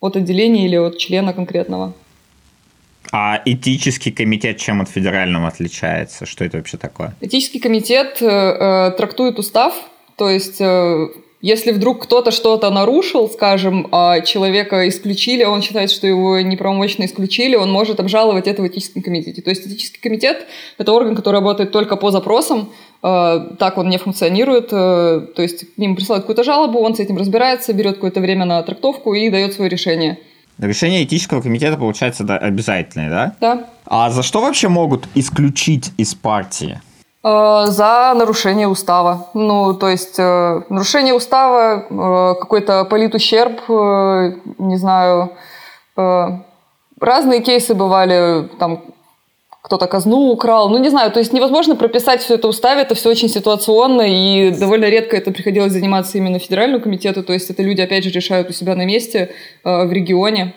от 0.00 0.16
отделения 0.16 0.66
или 0.66 0.76
от 0.76 0.98
члена 0.98 1.32
конкретного. 1.32 1.92
А 3.10 3.42
этический 3.44 4.12
комитет 4.12 4.58
чем 4.58 4.80
от 4.80 4.88
федерального 4.88 5.48
отличается? 5.48 6.24
Что 6.24 6.44
это 6.44 6.58
вообще 6.58 6.76
такое? 6.76 7.14
Этический 7.20 7.58
комитет 7.58 8.22
э, 8.22 8.26
э, 8.26 8.90
трактует 8.96 9.38
устав, 9.38 9.74
то 10.16 10.30
есть 10.30 10.60
э, 10.60 11.08
Если 11.42 11.72
вдруг 11.72 12.04
кто-то 12.04 12.30
что-то 12.30 12.70
нарушил, 12.70 13.28
скажем, 13.28 13.88
а 13.90 14.20
человека 14.20 14.88
исключили, 14.88 15.42
он 15.42 15.60
считает, 15.60 15.90
что 15.90 16.06
его 16.06 16.40
неправомочно 16.40 17.04
исключили, 17.04 17.56
он 17.56 17.70
может 17.70 17.98
обжаловать 17.98 18.46
это 18.46 18.62
в 18.62 18.68
этическом 18.68 19.02
комитете. 19.02 19.42
То 19.42 19.50
есть 19.50 19.66
этический 19.66 20.00
комитет– 20.00 20.46
это 20.78 20.92
орган, 20.92 21.16
который 21.16 21.34
работает 21.34 21.72
только 21.72 21.96
по 21.96 22.12
запросам, 22.12 22.70
а, 23.02 23.40
так 23.58 23.76
он 23.76 23.88
не 23.88 23.98
функционирует. 23.98 24.68
Э, 24.72 25.26
то 25.34 25.42
есть 25.42 25.74
к 25.74 25.78
ним 25.78 25.96
присылают 25.96 26.22
какую-то 26.22 26.44
жалобу, 26.44 26.78
он 26.78 26.94
с 26.94 27.00
этим 27.00 27.18
разбирается, 27.18 27.72
берет 27.72 27.96
какое-то 27.96 28.20
время 28.20 28.44
на 28.44 28.62
трактовку 28.62 29.12
и 29.14 29.28
дает 29.28 29.52
свое 29.52 29.68
решение. 29.68 30.18
Решение 30.58 31.02
этического 31.02 31.42
комитета, 31.42 31.76
получается, 31.76 32.22
да, 32.22 32.38
обязательное, 32.38 33.10
да? 33.10 33.36
Да. 33.40 33.66
А 33.86 34.10
за 34.10 34.22
что 34.22 34.40
вообще 34.40 34.68
могут 34.68 35.08
исключить 35.16 35.90
из 35.96 36.14
партии? 36.14 36.80
Э, 37.24 37.66
за 37.68 38.14
нарушение 38.16 38.66
устава. 38.66 39.28
Ну, 39.34 39.74
то 39.74 39.88
есть 39.88 40.18
э, 40.18 40.62
нарушение 40.68 41.14
устава, 41.14 41.86
э, 41.88 42.34
какой-то 42.40 42.84
политущерб, 42.84 43.60
не 44.58 44.76
знаю, 44.76 45.32
разные 47.00 47.42
кейсы 47.42 47.74
бывали, 47.74 48.48
там 48.58 48.82
кто-то 49.62 49.86
казну 49.86 50.30
украл, 50.30 50.70
ну 50.70 50.78
не 50.78 50.88
знаю, 50.88 51.12
то 51.12 51.18
есть 51.20 51.32
невозможно 51.32 51.76
прописать 51.76 52.22
все 52.22 52.34
это 52.34 52.46
в 52.46 52.50
уставе, 52.50 52.80
это 52.82 52.94
все 52.94 53.10
очень 53.10 53.28
ситуационно, 53.28 54.02
и 54.02 54.50
довольно 54.50 54.86
редко 54.86 55.16
это 55.16 55.30
приходилось 55.30 55.72
заниматься 55.72 56.18
именно 56.18 56.38
федеральному 56.38 56.82
комитету, 56.82 57.22
то 57.22 57.32
есть 57.32 57.50
это 57.50 57.62
люди, 57.62 57.80
опять 57.82 58.04
же, 58.04 58.10
решают 58.10 58.48
у 58.48 58.52
себя 58.52 58.74
на 58.74 58.86
месте 58.86 59.30
в 59.64 59.92
регионе. 59.92 60.54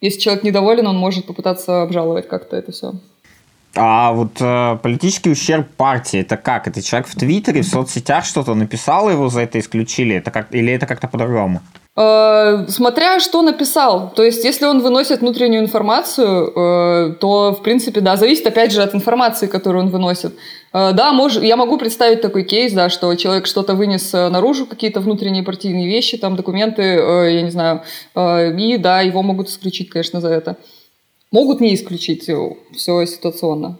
Если 0.00 0.20
человек 0.20 0.44
недоволен, 0.44 0.86
он 0.86 0.98
может 0.98 1.24
попытаться 1.26 1.82
обжаловать 1.82 2.28
как-то 2.28 2.56
это 2.56 2.70
все. 2.70 2.92
А 3.76 4.12
вот 4.12 4.40
э, 4.40 4.78
политический 4.82 5.30
ущерб 5.30 5.68
партии, 5.76 6.20
это 6.20 6.36
как? 6.36 6.66
Это 6.66 6.82
человек 6.82 7.08
в 7.08 7.14
Твиттере, 7.14 7.60
в 7.60 7.66
соцсетях 7.66 8.24
что-то 8.24 8.54
написал, 8.54 9.10
его 9.10 9.28
за 9.28 9.42
это 9.42 9.58
исключили? 9.58 10.16
Это 10.16 10.30
как, 10.30 10.54
или 10.54 10.72
это 10.72 10.86
как-то 10.86 11.08
по-другому? 11.08 11.60
Э, 11.98 12.66
смотря 12.68 13.20
что 13.20 13.42
написал. 13.42 14.12
То 14.14 14.22
есть, 14.22 14.44
если 14.44 14.66
он 14.66 14.80
выносит 14.80 15.20
внутреннюю 15.20 15.62
информацию, 15.62 16.48
э, 16.48 17.14
то, 17.20 17.52
в 17.52 17.62
принципе, 17.62 18.00
да, 18.00 18.16
зависит, 18.16 18.46
опять 18.46 18.72
же, 18.72 18.82
от 18.82 18.94
информации, 18.94 19.46
которую 19.46 19.84
он 19.84 19.90
выносит. 19.90 20.34
Э, 20.74 20.92
да, 20.92 21.12
мож, 21.12 21.36
я 21.36 21.56
могу 21.56 21.78
представить 21.78 22.20
такой 22.20 22.44
кейс, 22.44 22.72
да, 22.74 22.90
что 22.90 23.14
человек 23.14 23.46
что-то 23.46 23.74
вынес 23.74 24.12
наружу, 24.12 24.66
какие-то 24.66 25.00
внутренние 25.00 25.42
партийные 25.42 25.88
вещи, 25.88 26.18
там, 26.18 26.36
документы, 26.36 26.82
я 26.82 27.42
не 27.42 27.50
знаю, 27.50 27.82
и, 28.14 28.76
да, 28.78 29.00
его 29.00 29.22
могут 29.22 29.48
исключить, 29.48 29.88
конечно, 29.88 30.20
за 30.20 30.28
это. 30.28 30.56
Могут 31.32 31.60
не 31.60 31.74
исключить, 31.74 32.30
все 32.72 33.06
ситуационно. 33.06 33.78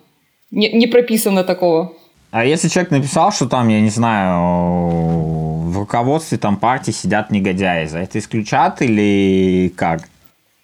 Не, 0.51 0.73
не 0.73 0.87
прописано 0.87 1.45
такого. 1.45 1.93
А 2.31 2.45
если 2.45 2.69
человек 2.69 2.91
написал, 2.91 3.33
что 3.33 3.47
там, 3.49 3.69
я 3.69 3.81
не 3.81 3.91
знаю, 3.91 5.67
в 5.67 5.79
руководстве 5.79 6.39
там 6.39 6.57
партии 6.57 6.91
сидят 6.91 7.31
негодяи, 7.31 7.87
за 7.87 7.99
это 8.01 8.19
исключат 8.19 8.83
или 8.83 9.73
как? 9.77 10.09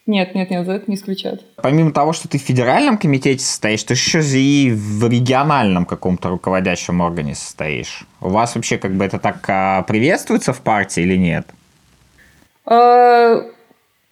Нет, 0.05 0.35
нет, 0.35 0.49
нет, 0.51 0.65
за 0.65 0.73
это 0.73 0.91
не 0.91 0.95
исключат. 0.95 1.41
Помимо 1.55 1.93
того, 1.93 2.11
что 2.11 2.27
ты 2.27 2.37
в 2.37 2.41
федеральном 2.41 2.97
комитете 2.97 3.43
состоишь, 3.43 3.83
ты 3.83 3.93
еще 3.93 4.19
и 4.21 4.71
в 4.71 5.07
региональном 5.07 5.85
каком-то 5.85 6.29
руководящем 6.29 6.99
органе 6.99 7.35
состоишь. 7.35 8.05
У 8.19 8.29
вас 8.29 8.55
вообще 8.55 8.77
как 8.77 8.95
бы 8.95 9.05
это 9.05 9.17
так 9.17 9.37
а, 9.47 9.83
приветствуется 9.83 10.51
в 10.51 10.59
партии 10.59 11.03
или 11.03 11.15
нет? 11.15 11.47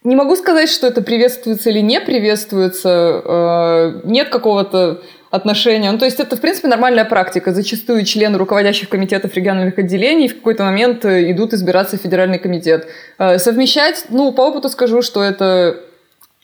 Не 0.04 0.16
могу 0.16 0.34
сказать, 0.34 0.68
что 0.68 0.88
это 0.88 1.00
приветствуется 1.00 1.70
или 1.70 1.78
не 1.78 2.00
приветствуется. 2.00 3.22
Э, 3.24 4.00
нет 4.04 4.30
какого-то 4.30 5.00
отношения. 5.30 5.92
Ну, 5.92 5.98
то 5.98 6.04
есть 6.04 6.18
это, 6.18 6.36
в 6.36 6.40
принципе, 6.40 6.66
нормальная 6.66 7.04
практика. 7.04 7.52
Зачастую 7.52 8.04
члены 8.04 8.36
руководящих 8.36 8.88
комитетов 8.88 9.34
региональных 9.34 9.78
отделений 9.78 10.28
в 10.28 10.34
какой-то 10.34 10.64
момент 10.64 11.04
э, 11.04 11.30
идут 11.30 11.54
избираться 11.54 11.98
в 11.98 12.00
федеральный 12.02 12.40
комитет. 12.40 12.88
Э, 13.18 13.38
совмещать, 13.38 14.06
ну, 14.08 14.32
по 14.32 14.42
опыту 14.42 14.68
скажу, 14.68 15.02
что 15.02 15.22
это 15.22 15.80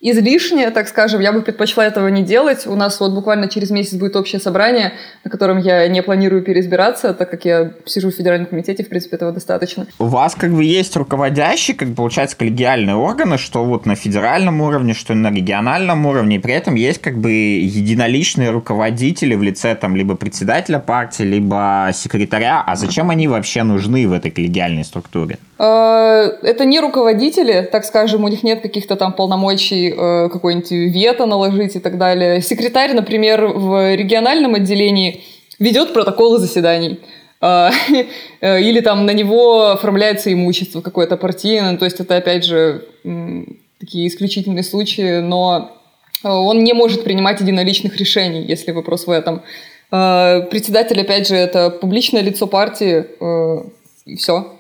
излишнее, 0.01 0.71
так 0.71 0.89
скажем, 0.89 1.21
я 1.21 1.33
бы 1.33 1.43
предпочла 1.43 1.85
этого 1.85 2.09
не 2.09 2.23
делать. 2.23 2.67
У 2.67 2.77
нас 2.77 3.01
вот 3.01 3.13
буквально 3.13 3.49
через 3.49 3.71
месяц 3.71 3.95
будет 3.95 4.15
общее 4.15 4.41
собрание, 4.41 4.93
на 5.25 5.31
котором 5.31 5.59
я 5.59 5.89
не 5.89 6.03
планирую 6.03 6.43
переизбираться, 6.43 7.15
так 7.15 7.31
как 7.31 7.45
я 7.45 7.73
сижу 7.85 8.11
в 8.11 8.15
федеральном 8.15 8.47
комитете, 8.47 8.85
в 8.85 8.89
принципе, 8.89 9.17
этого 9.17 9.33
достаточно. 9.33 9.87
У 9.99 10.07
вас 10.07 10.35
как 10.35 10.53
бы 10.53 10.63
есть 10.63 10.95
руководящие, 10.97 11.77
как 11.77 11.95
получается, 11.95 12.37
коллегиальные 12.37 12.95
органы, 12.95 13.39
что 13.39 13.65
вот 13.65 13.87
на 13.87 13.97
федеральном 13.97 14.61
уровне, 14.61 14.95
что 14.95 15.15
на 15.15 15.33
региональном 15.33 16.07
уровне, 16.07 16.37
и 16.37 16.39
при 16.39 16.55
этом 16.55 16.77
есть 16.77 17.01
как 17.01 17.19
бы 17.19 17.31
единоличные 17.31 18.51
руководители 18.51 19.35
в 19.35 19.43
лице 19.43 19.75
там 19.75 19.97
либо 19.97 20.15
председателя 20.15 20.79
партии, 20.79 21.25
либо 21.25 21.91
секретаря. 21.93 22.63
А 22.65 22.77
зачем 22.77 23.11
они 23.11 23.27
вообще 23.27 23.65
нужны 23.65 24.07
в 24.07 24.13
этой 24.13 24.31
коллегиальной 24.31 24.85
структуре? 24.85 25.39
Э, 25.59 26.31
это 26.43 26.65
не 26.65 26.79
руководители, 26.79 27.69
так 27.71 27.85
скажем, 27.85 28.25
у 28.25 28.29
них 28.29 28.45
нет 28.45 28.61
каких-то 28.61 28.95
там 28.95 29.13
полномочий 29.13 29.88
э, 29.97 30.29
какой-нибудь 30.29 30.71
вето 30.71 31.27
наложить 31.27 31.77
и 31.77 31.79
так 31.79 31.99
далее. 31.99 32.41
Секретарь, 32.41 32.93
например, 32.95 33.47
в 33.47 33.95
региональном 33.95 34.55
отделении 34.55 35.23
ведет 35.59 35.93
протоколы 35.93 36.39
заседаний. 36.39 37.01
Э, 37.41 37.71
или 38.41 38.81
там 38.81 39.07
на 39.07 39.13
него 39.13 39.71
оформляется 39.71 40.33
имущество 40.33 40.81
какое-то 40.81 41.17
партийное. 41.17 41.77
То 41.77 41.85
есть 41.85 42.01
это, 42.01 42.17
опять 42.17 42.45
же, 42.45 42.85
такие 43.81 44.09
исключительные 44.09 44.65
случаи, 44.65 45.21
но 45.21 45.73
он 46.25 46.65
не 46.65 46.73
может 46.73 47.05
принимать 47.05 47.41
единоличных 47.41 47.97
решений, 47.97 48.43
если 48.43 48.73
вопрос 48.73 49.07
в 49.07 49.11
этом. 49.11 49.43
Председатель, 49.89 51.01
опять 51.01 51.29
же, 51.29 51.37
это 51.37 51.71
публичное 51.71 52.23
лицо 52.23 52.49
партии, 52.49 53.07
и 54.05 54.17
все 54.17 54.58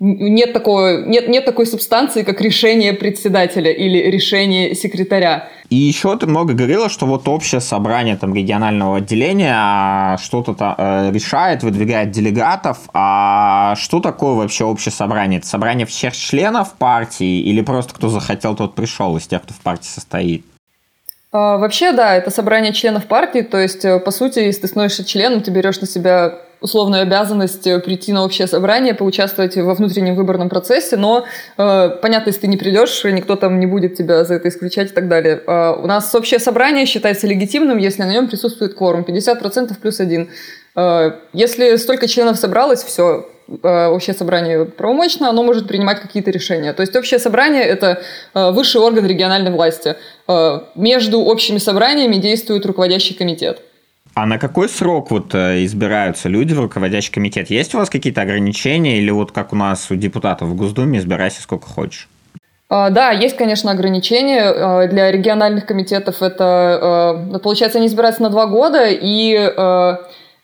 нет, 0.00 0.52
такого, 0.52 1.04
нет, 1.04 1.28
нет 1.28 1.44
такой 1.44 1.66
субстанции, 1.66 2.22
как 2.22 2.40
решение 2.40 2.92
председателя 2.92 3.72
или 3.72 3.98
решение 4.10 4.74
секретаря. 4.76 5.48
И 5.70 5.74
еще 5.74 6.16
ты 6.16 6.26
много 6.26 6.54
говорила, 6.54 6.88
что 6.88 7.04
вот 7.04 7.26
общее 7.26 7.60
собрание 7.60 8.16
там 8.16 8.32
регионального 8.32 8.98
отделения 8.98 9.52
а, 9.54 10.16
что-то 10.18 10.74
э, 10.78 11.10
решает, 11.12 11.64
выдвигает 11.64 12.12
делегатов. 12.12 12.78
А 12.94 13.74
что 13.76 13.98
такое 13.98 14.34
вообще 14.34 14.64
общее 14.64 14.92
собрание? 14.92 15.40
Это 15.40 15.48
собрание 15.48 15.84
всех 15.84 16.16
членов 16.16 16.74
партии 16.74 17.40
или 17.40 17.60
просто 17.60 17.92
кто 17.92 18.08
захотел, 18.08 18.54
тот 18.54 18.76
пришел 18.76 19.16
из 19.16 19.26
тех, 19.26 19.42
кто 19.42 19.52
в 19.52 19.60
партии 19.60 19.88
состоит? 19.88 20.44
А, 21.32 21.58
вообще, 21.58 21.92
да, 21.92 22.14
это 22.14 22.30
собрание 22.30 22.72
членов 22.72 23.06
партии, 23.06 23.40
то 23.40 23.58
есть, 23.58 23.84
э, 23.84 23.98
по 23.98 24.12
сути, 24.12 24.38
если 24.38 24.62
ты 24.62 24.68
становишься 24.68 25.04
членом, 25.04 25.42
ты 25.42 25.50
берешь 25.50 25.80
на 25.80 25.86
себя 25.86 26.38
условную 26.60 27.02
обязанность 27.02 27.66
э, 27.66 27.78
прийти 27.78 28.12
на 28.12 28.24
общее 28.24 28.46
собрание, 28.46 28.94
поучаствовать 28.94 29.56
во 29.56 29.74
внутреннем 29.74 30.14
выборном 30.14 30.48
процессе, 30.48 30.96
но 30.96 31.24
э, 31.56 31.90
понятно, 32.02 32.30
если 32.30 32.42
ты 32.42 32.46
не 32.48 32.56
придешь, 32.56 33.04
никто 33.04 33.36
там 33.36 33.60
не 33.60 33.66
будет 33.66 33.96
тебя 33.96 34.24
за 34.24 34.34
это 34.34 34.48
исключать 34.48 34.90
и 34.90 34.94
так 34.94 35.08
далее. 35.08 35.40
Э, 35.46 35.74
у 35.82 35.86
нас 35.86 36.14
общее 36.14 36.40
собрание 36.40 36.86
считается 36.86 37.26
легитимным, 37.26 37.78
если 37.78 38.02
на 38.02 38.12
нем 38.12 38.28
присутствует 38.28 38.74
кворум, 38.74 39.02
50% 39.02 39.78
плюс 39.80 40.00
один. 40.00 40.28
Э, 40.78 41.12
если 41.32 41.76
столько 41.76 42.06
членов 42.06 42.38
собралось, 42.38 42.84
все, 42.84 43.28
э, 43.62 43.86
общее 43.86 44.14
собрание 44.14 44.64
правомочно, 44.64 45.28
оно 45.28 45.42
может 45.42 45.66
принимать 45.66 46.00
какие-то 46.00 46.30
решения. 46.30 46.72
То 46.72 46.82
есть 46.82 46.94
общее 46.94 47.18
собрание– 47.18 47.62
это 47.64 48.00
э, 48.34 48.50
высший 48.52 48.80
орган 48.80 49.06
региональной 49.06 49.50
власти. 49.50 49.96
Между 50.74 51.20
общими 51.20 51.58
собраниями 51.58 52.16
действует 52.16 52.66
руководящий 52.66 53.14
комитет. 53.14 53.62
А 54.20 54.26
на 54.26 54.36
какой 54.36 54.68
срок 54.68 55.12
вот 55.12 55.32
э, 55.32 55.64
избираются 55.64 56.28
люди 56.28 56.52
в 56.52 56.58
руководящий 56.58 57.12
комитет? 57.12 57.50
Есть 57.50 57.72
у 57.76 57.78
вас 57.78 57.88
какие-то 57.88 58.22
ограничения 58.22 58.98
или 58.98 59.10
вот 59.12 59.30
как 59.30 59.52
у 59.52 59.56
нас 59.56 59.92
у 59.92 59.94
депутатов 59.94 60.48
в 60.48 60.56
Госдуме 60.56 60.98
избирайся 60.98 61.40
сколько 61.40 61.68
хочешь? 61.68 62.08
А, 62.68 62.90
да, 62.90 63.12
есть, 63.12 63.36
конечно, 63.36 63.70
ограничения. 63.70 64.42
А, 64.42 64.88
для 64.88 65.12
региональных 65.12 65.66
комитетов 65.66 66.20
это, 66.20 66.44
а, 66.44 67.38
получается, 67.38 67.78
они 67.78 67.86
избираются 67.86 68.22
на 68.22 68.30
два 68.30 68.46
года 68.46 68.86
и 68.88 69.54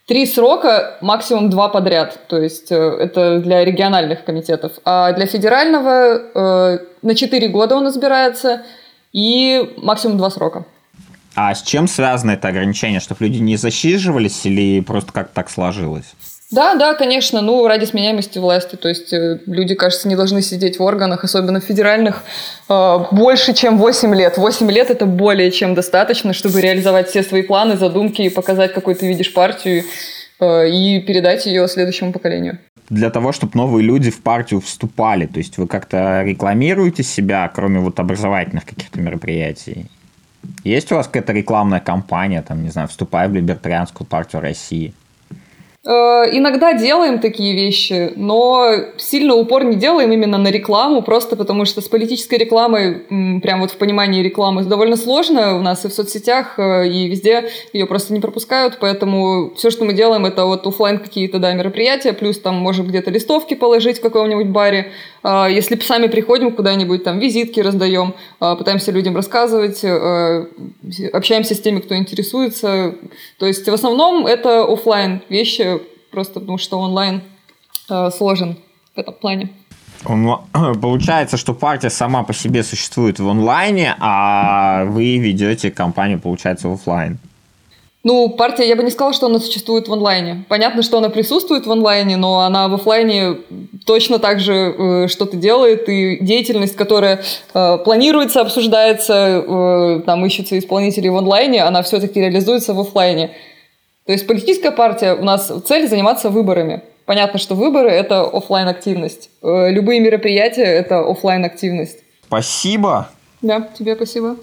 три 0.07 0.27
срока, 0.27 0.99
максимум 1.01 1.51
два 1.51 1.69
подряд. 1.69 2.17
То 2.29 2.39
есть 2.39 2.71
э, 2.71 2.77
это 2.77 3.41
для 3.41 3.65
региональных 3.65 4.23
комитетов. 4.23 4.75
А 4.85 5.11
для 5.15 5.27
федерального 5.27 6.21
э, 6.75 6.79
на 7.03 7.15
четыре 7.17 7.49
года 7.49 7.75
он 7.75 7.89
избирается 7.89 8.63
и 9.13 9.75
максимум 9.79 10.17
два 10.17 10.31
срока. 10.31 10.65
А 11.35 11.55
с 11.55 11.63
чем 11.63 11.89
связано 11.89 12.33
это 12.33 12.49
ограничение? 12.49 13.01
Чтобы 13.01 13.25
люди 13.25 13.39
не 13.39 13.57
засиживались 13.57 14.45
или 14.47 14.81
просто 14.81 15.13
как 15.13 15.31
так 15.31 15.51
сложилось? 15.51 16.15
Да, 16.51 16.77
да, 16.77 16.95
конечно, 16.95 17.41
ну, 17.41 17.67
ради 17.67 17.85
сменяемости 17.85 18.39
власти. 18.39 18.77
То 18.77 18.89
есть 18.89 19.13
э, 19.13 19.41
люди, 19.47 19.75
кажется, 19.75 20.07
не 20.07 20.15
должны 20.15 20.41
сидеть 20.41 20.79
в 20.79 20.83
органах, 20.83 21.25
особенно 21.25 21.61
федеральных, 21.61 22.23
э, 22.69 22.99
больше, 23.11 23.55
чем 23.55 23.79
8 23.79 24.15
лет. 24.15 24.39
8 24.39 24.71
лет– 24.71 24.91
это 24.91 25.07
более 25.07 25.51
чем 25.51 25.75
достаточно, 25.75 26.33
чтобы 26.33 26.61
реализовать 26.61 27.09
все 27.09 27.25
свои 27.25 27.43
планы, 27.43 27.77
задумки 27.77 28.23
и 28.23 28.29
показать, 28.29 28.73
какой 28.73 28.95
ты 28.95 29.09
видишь 29.09 29.33
партию 29.33 29.85
э, 30.39 30.69
и 30.69 31.01
передать 31.01 31.47
ее 31.47 31.67
следующему 31.67 32.13
поколению 32.13 32.59
для 32.91 33.11
того, 33.11 33.33
чтобы 33.33 33.53
новые 33.55 33.83
люди 33.83 34.11
в 34.11 34.21
партию 34.21 34.61
вступали? 34.61 35.27
То 35.27 35.39
есть 35.39 35.59
вы 35.59 35.67
как-то 35.67 36.23
рекламируете 36.23 37.03
себя, 37.03 37.51
кроме 37.53 37.81
вот 37.81 37.99
образовательных 37.99 38.67
каких-то 38.67 39.01
мероприятий? 39.01 39.87
Есть 40.65 40.93
у 40.93 40.97
вас 40.97 41.07
какая-то 41.07 41.33
рекламная 41.33 41.81
кампания, 41.81 42.43
там, 42.43 42.63
не 42.63 42.71
знаю, 42.71 42.89
вступай 42.89 43.29
в 43.29 43.35
либертарианскую 43.35 44.07
партию 44.07 44.43
России? 44.43 44.95
Э, 45.87 45.91
иногда 46.33 46.73
делаем 46.73 47.19
такие 47.19 47.55
вещи, 47.55 48.13
но 48.17 48.71
сильно 48.97 49.35
упор 49.35 49.65
не 49.65 49.77
делаем 49.77 50.11
именно 50.13 50.39
на 50.39 50.49
рекламу, 50.49 51.03
просто 51.03 51.37
потому 51.37 51.67
что 51.67 51.83
с 51.83 51.89
политической 51.89 52.39
рекламой, 52.39 53.01
прям 53.43 53.61
вот 53.61 53.71
в 53.71 53.77
понимании 53.77 54.23
рекламы, 54.23 54.65
довольно 54.65 54.97
сложно. 54.97 55.59
У 55.59 55.61
нас 55.61 55.85
и 55.85 55.89
в 55.89 55.93
соцсетях, 55.93 56.59
э, 56.59 56.89
и 56.89 57.09
везде 57.09 57.51
ее 57.75 57.87
просто 57.87 58.15
не 58.15 58.21
пропускают, 58.21 58.79
поэтому 58.81 59.53
все, 59.57 59.71
что 59.71 59.85
мы 59.85 59.93
делаем, 59.93 60.25
это 60.25 60.47
вот 60.47 60.67
офлайн 60.67 60.99
какие-то, 60.99 61.39
да, 61.39 61.53
мероприятия, 61.53 62.15
плюс 62.15 62.39
там 62.39 62.55
можем 62.55 62.87
где-то 62.87 63.11
листовки 63.11 63.53
положить 63.55 63.99
в 63.99 64.03
каком-нибудь 64.03 64.47
баре, 64.47 64.91
а, 65.23 65.49
если 65.49 65.79
сами 65.81 66.07
приходим 66.07 66.53
куда-нибудь, 66.53 67.05
там 67.05 67.19
визитки 67.19 67.61
раздаем, 67.61 68.15
а, 68.41 68.57
пытаемся 68.57 68.91
людям 68.93 69.17
рассказывать, 69.17 69.83
э, 69.83 70.47
общаемся 71.13 71.55
с 71.55 71.61
теми, 71.61 71.81
кто 71.81 71.97
интересуется, 71.97 72.95
то 73.39 73.47
есть 73.47 73.67
в 73.67 73.73
основном 73.73 74.27
это 74.27 74.65
офлайн 74.65 75.23
вещи, 75.31 75.74
просто 76.15 76.41
потому 76.41 76.59
что 76.59 76.79
онлайн 76.79 77.21
э, 77.91 78.11
сложен 78.11 78.57
в 78.95 78.99
этом 78.99 79.15
плане. 79.15 79.49
Он, 80.07 80.39
получается, 80.81 81.37
что 81.37 81.55
партия 81.55 81.91
сама 81.91 82.23
по 82.23 82.33
себе 82.33 82.63
существует 82.63 83.19
в 83.19 83.29
онлайне, 83.29 83.97
а 84.01 84.85
вы 84.85 85.19
ведете 85.19 85.71
компанию, 85.71 86.21
получается, 86.21 86.69
в 86.69 86.73
офлайн. 86.73 87.19
Ну, 88.07 88.29
партия, 88.29 88.69
я 88.69 88.77
бы 88.77 88.83
не 88.83 88.91
сказала, 88.91 89.15
что 89.15 89.27
она 89.27 89.39
существует 89.39 89.89
в 89.89 89.93
онлайне. 89.93 90.45
Понятно, 90.51 90.83
что 90.83 90.99
она 90.99 91.09
присутствует 91.09 91.67
в 91.67 91.73
онлайне, 91.73 92.19
но 92.19 92.41
она 92.41 92.69
в 92.69 92.75
офлайне 92.75 93.39
точно 93.87 94.19
так 94.19 94.41
же 94.41 94.53
э, 94.53 95.09
что-то 95.09 95.39
делает, 95.39 95.89
и 95.89 96.19
деятельность, 96.21 96.77
которая 96.77 97.23
э, 97.55 97.79
планируется, 97.79 98.43
обсуждается, 98.43 99.43
э, 99.47 100.03
там 100.05 100.25
ищутся 100.27 100.59
исполнители 100.59 101.09
в 101.09 101.17
онлайне, 101.17 101.63
она 101.63 101.83
все-таки 101.83 102.21
реализуется 102.21 102.75
в 102.75 102.81
офлайне. 102.81 103.31
То 104.07 104.13
есть 104.13 104.27
политическая 104.27 104.71
партия, 104.71 105.15
у 105.15 105.25
нас 105.25 105.51
цель 105.67 105.89
заниматься 105.89 106.31
выборами. 106.31 106.83
Понятно, 107.07 107.39
что 107.39 107.55
выборы– 107.55 107.91
это 107.91 108.23
офлайн 108.23 108.67
активность 108.69 109.29
э, 109.43 109.71
Любые 109.71 110.01
мероприятия– 110.01 110.63
это 110.65 111.01
офлайн 111.01 111.45
активность 111.45 111.99
Спасибо. 112.27 113.11
Да, 113.43 113.69
тебе 113.79 113.95
спасибо. 113.95 114.37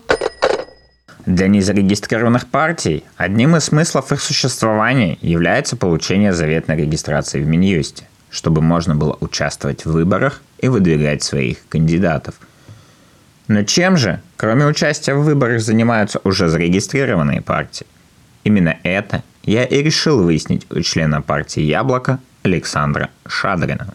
Для 1.26 1.48
незарегистрированных 1.48 2.48
партий 2.48 3.04
одним 3.18 3.56
из 3.56 3.66
смыслов 3.66 4.12
их 4.12 4.22
существования 4.22 5.18
является 5.22 5.76
получение 5.76 6.34
заветной 6.34 6.78
регистрации 6.78 7.42
в 7.42 7.48
Минюсте, 7.48 8.08
чтобы 8.30 8.62
можно 8.62 8.96
было 8.96 9.18
участвовать 9.20 9.86
в 9.86 9.92
выборах 9.92 10.42
и 10.60 10.68
выдвигать 10.68 11.22
своих 11.22 11.68
кандидатов. 11.68 12.36
Но 13.48 13.64
чем 13.64 13.98
же, 13.98 14.22
кроме 14.38 14.66
участия 14.66 15.14
в 15.14 15.24
выборах, 15.24 15.62
занимаются 15.62 16.22
уже 16.24 16.48
зарегистрированные 16.48 17.42
партии? 17.42 17.86
Именно 18.44 18.78
это 18.84 19.24
я 19.44 19.66
и 19.66 19.82
решил 19.82 20.24
выяснить 20.24 20.66
у 20.70 20.82
члена 20.82 21.22
партии 21.22 21.62
«Яблоко» 21.62 22.20
Александра 22.44 23.10
Шадрина. 23.28 23.94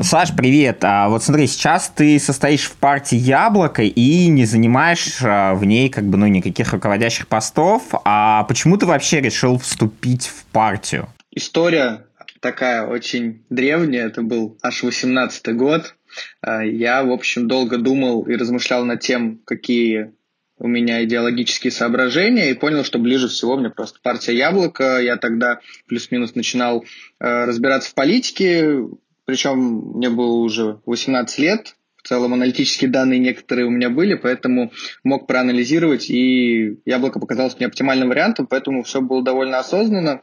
Саш, 0.00 0.36
привет. 0.36 0.84
А 0.84 1.08
вот 1.08 1.22
смотри, 1.22 1.46
сейчас 1.46 1.90
ты 1.94 2.18
состоишь 2.18 2.64
в 2.64 2.76
партии 2.76 3.16
Яблоко 3.16 3.82
и 3.82 4.28
не 4.28 4.44
занимаешь 4.44 5.18
а, 5.22 5.54
в 5.54 5.64
ней 5.64 5.88
как 5.88 6.04
бы 6.04 6.18
ну 6.18 6.26
никаких 6.26 6.72
руководящих 6.72 7.26
постов. 7.28 7.82
А 8.04 8.44
почему 8.44 8.76
ты 8.76 8.84
вообще 8.84 9.20
решил 9.20 9.58
вступить 9.58 10.26
в 10.26 10.44
партию? 10.52 11.08
История 11.30 12.04
такая 12.40 12.86
очень 12.86 13.42
древняя. 13.48 14.06
Это 14.06 14.22
был 14.22 14.58
аж 14.62 14.84
18-й 14.84 15.52
год. 15.54 15.94
А, 16.42 16.62
я, 16.62 17.02
в 17.02 17.10
общем, 17.10 17.48
долго 17.48 17.78
думал 17.78 18.22
и 18.22 18.36
размышлял 18.36 18.84
над 18.84 19.00
тем, 19.00 19.40
какие 19.44 20.12
у 20.58 20.68
меня 20.68 21.04
идеологические 21.04 21.70
соображения 21.70 22.50
и 22.50 22.54
понял, 22.54 22.84
что 22.84 22.98
ближе 22.98 23.28
всего 23.28 23.56
мне 23.56 23.70
просто 23.70 23.98
партия 24.02 24.36
Яблоко. 24.36 25.00
Я 25.00 25.16
тогда 25.16 25.60
плюс-минус 25.86 26.34
начинал 26.34 26.84
э, 27.20 27.44
разбираться 27.44 27.90
в 27.90 27.94
политике, 27.94 28.88
причем 29.26 29.58
мне 29.96 30.08
было 30.08 30.36
уже 30.36 30.80
18 30.86 31.38
лет. 31.38 31.76
В 32.02 32.08
целом 32.08 32.34
аналитические 32.34 32.88
данные 32.88 33.18
некоторые 33.18 33.66
у 33.66 33.70
меня 33.70 33.90
были, 33.90 34.14
поэтому 34.14 34.70
мог 35.02 35.26
проанализировать, 35.26 36.08
и 36.08 36.78
Яблоко 36.84 37.18
показалось 37.18 37.56
мне 37.58 37.66
оптимальным 37.66 38.08
вариантом, 38.08 38.46
поэтому 38.46 38.84
все 38.84 39.00
было 39.00 39.24
довольно 39.24 39.58
осознанно. 39.58 40.22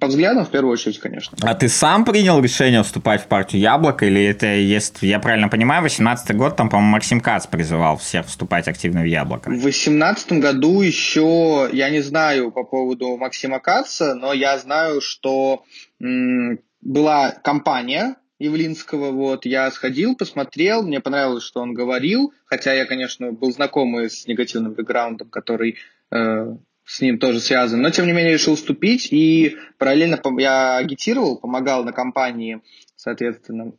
По 0.00 0.06
взглядам, 0.06 0.46
в 0.46 0.50
первую 0.50 0.72
очередь, 0.72 0.98
конечно. 1.00 1.36
А 1.42 1.54
ты 1.54 1.68
сам 1.68 2.06
принял 2.06 2.40
решение 2.40 2.82
вступать 2.82 3.20
в 3.20 3.26
партию 3.26 3.60
Яблоко, 3.60 4.06
или 4.06 4.24
это, 4.24 4.46
если 4.46 5.06
я 5.06 5.18
правильно 5.18 5.48
понимаю, 5.48 5.82
18 5.82 6.34
год, 6.34 6.56
там, 6.56 6.70
по-моему, 6.70 6.92
Максим 6.92 7.20
Кац 7.20 7.46
призывал 7.46 7.98
всех 7.98 8.24
вступать 8.24 8.68
активно 8.68 9.02
в 9.02 9.04
Яблоко? 9.04 9.50
В 9.50 9.60
18 9.62 10.32
году 10.40 10.80
еще, 10.80 11.68
я 11.72 11.90
не 11.90 12.00
знаю 12.00 12.52
по 12.52 12.64
поводу 12.64 13.18
Максима 13.18 13.60
Каца, 13.60 14.14
но 14.14 14.32
я 14.32 14.56
знаю, 14.58 15.02
что 15.02 15.64
м- 16.00 16.58
была 16.80 17.32
компания 17.32 18.16
Явлинского, 18.38 19.10
вот, 19.12 19.44
я 19.44 19.70
сходил, 19.70 20.16
посмотрел, 20.16 20.82
мне 20.82 21.00
понравилось, 21.00 21.44
что 21.44 21.60
он 21.60 21.74
говорил, 21.74 22.32
хотя 22.46 22.72
я, 22.72 22.86
конечно, 22.86 23.32
был 23.32 23.52
знакомый 23.52 24.08
с 24.08 24.26
негативным 24.26 24.72
бэкграундом, 24.72 25.28
который 25.28 25.76
э, 26.10 26.56
с 26.86 27.00
ним 27.00 27.18
тоже 27.18 27.40
связан, 27.40 27.82
но 27.82 27.90
тем 27.90 28.06
не 28.06 28.12
менее 28.12 28.34
решил 28.34 28.54
уступить 28.54 29.12
и 29.12 29.56
параллельно 29.76 30.20
я 30.38 30.76
агитировал, 30.76 31.36
помогал 31.36 31.84
на 31.84 31.92
кампании, 31.92 32.62
соответственно, 32.94 33.72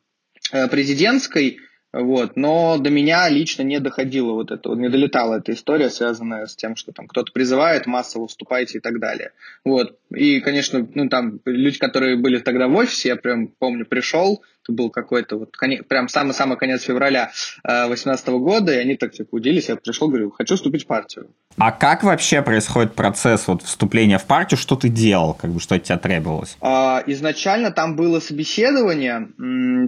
э, 0.52 0.68
президентской, 0.68 1.60
вот, 1.94 2.36
но 2.36 2.78
до 2.78 2.90
меня 2.90 3.30
лично 3.30 3.64
не 3.64 3.80
доходило 3.80 4.34
вот 4.34 4.52
это, 4.52 4.70
не 4.72 4.90
долетала 4.90 5.38
эта 5.38 5.54
история, 5.54 5.90
связанная 5.90 6.46
с 6.46 6.56
тем, 6.56 6.76
что 6.76 6.92
там 6.92 7.08
кто-то 7.08 7.32
призывает, 7.32 7.86
массово 7.86 8.28
вступайте 8.28 8.80
и 8.80 8.82
так 8.82 9.00
далее. 9.00 9.32
Вот. 9.64 9.98
И, 10.14 10.42
конечно, 10.42 10.86
ну 10.94 11.08
там 11.08 11.40
люди, 11.46 11.80
которые 11.80 12.18
были 12.18 12.40
тогда 12.40 12.68
в 12.68 12.76
офисе, 12.76 13.10
я 13.10 13.16
прям 13.16 13.48
помню, 13.48 13.86
пришел, 13.86 14.44
был 14.72 14.90
какой-то 14.90 15.38
вот 15.38 15.56
прям 15.88 16.10
самый-самый 16.10 16.58
конец 16.58 16.84
февраля 16.84 17.32
2018 17.64 18.28
э, 18.28 18.32
года, 18.32 18.74
и 18.74 18.78
они 18.78 18.96
так 18.96 19.12
типа 19.12 19.36
удивились, 19.36 19.70
я 19.70 19.76
пришел, 19.76 20.08
говорю, 20.08 20.32
хочу 20.32 20.56
вступить 20.56 20.84
в 20.84 20.88
партию. 20.88 21.28
А 21.58 21.72
как 21.72 22.04
вообще 22.04 22.42
происходит 22.42 22.94
процесс 22.94 23.48
вот 23.48 23.64
вступления 23.64 24.20
в 24.20 24.26
партию? 24.26 24.58
Что 24.60 24.76
ты 24.76 24.90
делал? 24.90 25.34
Как 25.34 25.50
бы 25.50 25.60
что 25.60 25.76
от 25.76 25.84
тебя 25.84 25.98
требовалось? 25.98 26.56
А, 26.62 27.04
изначально 27.08 27.72
там 27.72 27.96
было 27.96 28.20
собеседование. 28.20 29.30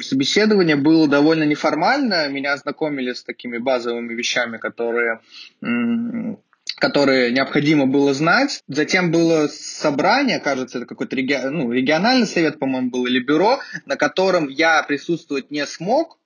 Собеседование 0.01 0.75
было 0.75 1.07
довольно 1.07 1.43
неформально. 1.43 2.27
Меня 2.29 2.53
ознакомили 2.53 3.13
с 3.13 3.23
такими 3.23 3.59
базовыми 3.59 4.13
вещами, 4.13 4.57
которые 4.57 5.19
которые 6.79 7.31
необходимо 7.31 7.85
было 7.85 8.13
знать. 8.13 8.63
Затем 8.67 9.11
было 9.11 9.47
собрание, 9.47 10.39
кажется, 10.39 10.79
это 10.79 10.87
какой-то 10.87 11.15
реги... 11.15 11.37
ну, 11.49 11.71
региональный 11.71 12.25
совет, 12.25 12.59
по-моему, 12.59 12.89
был, 12.89 13.05
или 13.05 13.19
бюро, 13.19 13.59
на 13.85 13.95
котором 13.95 14.47
я 14.47 14.81
присутствовать 14.83 15.51
не 15.51 15.65
смог, 15.65 16.17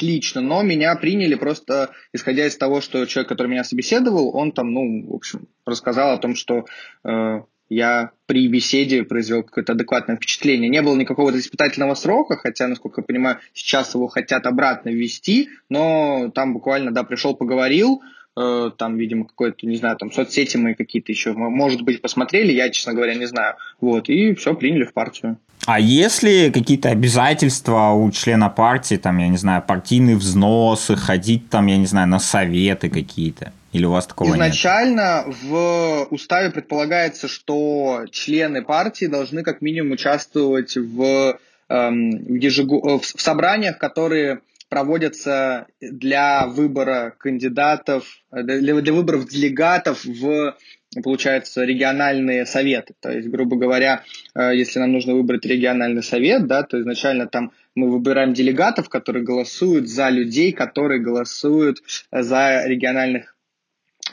лично, 0.00 0.40
но 0.40 0.62
меня 0.62 0.94
приняли 0.96 1.34
просто 1.34 1.90
исходя 2.12 2.46
из 2.46 2.56
того, 2.56 2.80
что 2.80 3.04
человек, 3.06 3.28
который 3.28 3.48
меня 3.48 3.64
собеседовал, 3.64 4.34
он 4.34 4.52
там, 4.52 4.72
ну, 4.72 5.10
в 5.10 5.14
общем, 5.14 5.48
рассказал 5.64 6.12
о 6.12 6.18
том, 6.18 6.34
что 6.34 6.64
э, 7.04 7.40
я 7.68 8.10
при 8.26 8.48
беседе 8.48 9.04
произвел 9.04 9.42
какое-то 9.42 9.72
адекватное 9.72 10.16
впечатление. 10.16 10.68
Не 10.68 10.82
было 10.82 10.96
никакого 10.96 11.36
испытательного 11.36 11.94
срока, 11.94 12.36
хотя, 12.36 12.68
насколько 12.68 13.00
я 13.00 13.06
понимаю, 13.06 13.38
сейчас 13.52 13.94
его 13.94 14.06
хотят 14.06 14.46
обратно 14.46 14.90
ввести, 14.90 15.50
но 15.68 16.30
там 16.34 16.52
буквально, 16.52 16.92
да, 16.92 17.02
пришел, 17.02 17.34
поговорил, 17.34 18.02
там, 18.36 18.98
видимо, 18.98 19.24
какой-то, 19.24 19.66
не 19.66 19.76
знаю, 19.76 19.96
там, 19.96 20.12
соцсети 20.12 20.58
мы 20.58 20.74
какие-то 20.74 21.10
еще, 21.10 21.32
может 21.32 21.82
быть, 21.82 22.02
посмотрели, 22.02 22.52
я, 22.52 22.68
честно 22.68 22.92
говоря, 22.92 23.14
не 23.14 23.26
знаю. 23.26 23.54
Вот, 23.80 24.10
и 24.10 24.34
все, 24.34 24.54
приняли 24.54 24.84
в 24.84 24.92
партию. 24.92 25.38
А 25.66 25.80
если 25.80 26.50
какие-то 26.50 26.90
обязательства 26.90 27.90
у 27.90 28.10
члена 28.10 28.50
партии, 28.50 28.96
там, 28.96 29.18
я 29.18 29.28
не 29.28 29.38
знаю, 29.38 29.64
партийные 29.66 30.16
взносы, 30.16 30.96
ходить 30.96 31.48
там, 31.48 31.66
я 31.66 31.78
не 31.78 31.86
знаю, 31.86 32.08
на 32.08 32.18
советы 32.18 32.90
какие-то? 32.90 33.52
Или 33.72 33.84
у 33.84 33.90
вас 33.90 34.06
такого 34.06 34.32
Изначально 34.34 35.24
нет? 35.26 35.36
в 35.42 36.06
уставе 36.10 36.50
предполагается, 36.50 37.26
что 37.26 38.04
члены 38.10 38.62
партии 38.62 39.06
должны 39.06 39.42
как 39.42 39.60
минимум 39.60 39.92
участвовать 39.92 40.76
в, 40.76 41.38
эм, 41.68 42.10
ежегу... 42.36 43.00
в 43.00 43.20
собраниях, 43.20 43.78
которые 43.78 44.40
проводятся 44.68 45.66
для 45.80 46.46
выбора 46.46 47.14
кандидатов, 47.18 48.04
для, 48.30 48.80
для 48.80 48.92
выборов 48.92 49.28
делегатов 49.28 50.04
в 50.04 50.56
получается, 51.02 51.64
региональные 51.64 52.46
советы. 52.46 52.94
То 53.00 53.10
есть, 53.10 53.28
грубо 53.28 53.56
говоря, 53.56 54.02
э, 54.34 54.56
если 54.56 54.78
нам 54.78 54.92
нужно 54.92 55.14
выбрать 55.14 55.44
региональный 55.44 56.02
совет, 56.02 56.46
да, 56.46 56.62
то 56.62 56.80
изначально 56.80 57.26
там 57.26 57.52
мы 57.74 57.90
выбираем 57.90 58.32
делегатов, 58.32 58.88
которые 58.88 59.24
голосуют 59.24 59.88
за 59.88 60.08
людей, 60.08 60.52
которые 60.52 61.00
голосуют 61.00 61.78
за 62.10 62.62
региональных 62.66 63.32
э, 63.32 63.35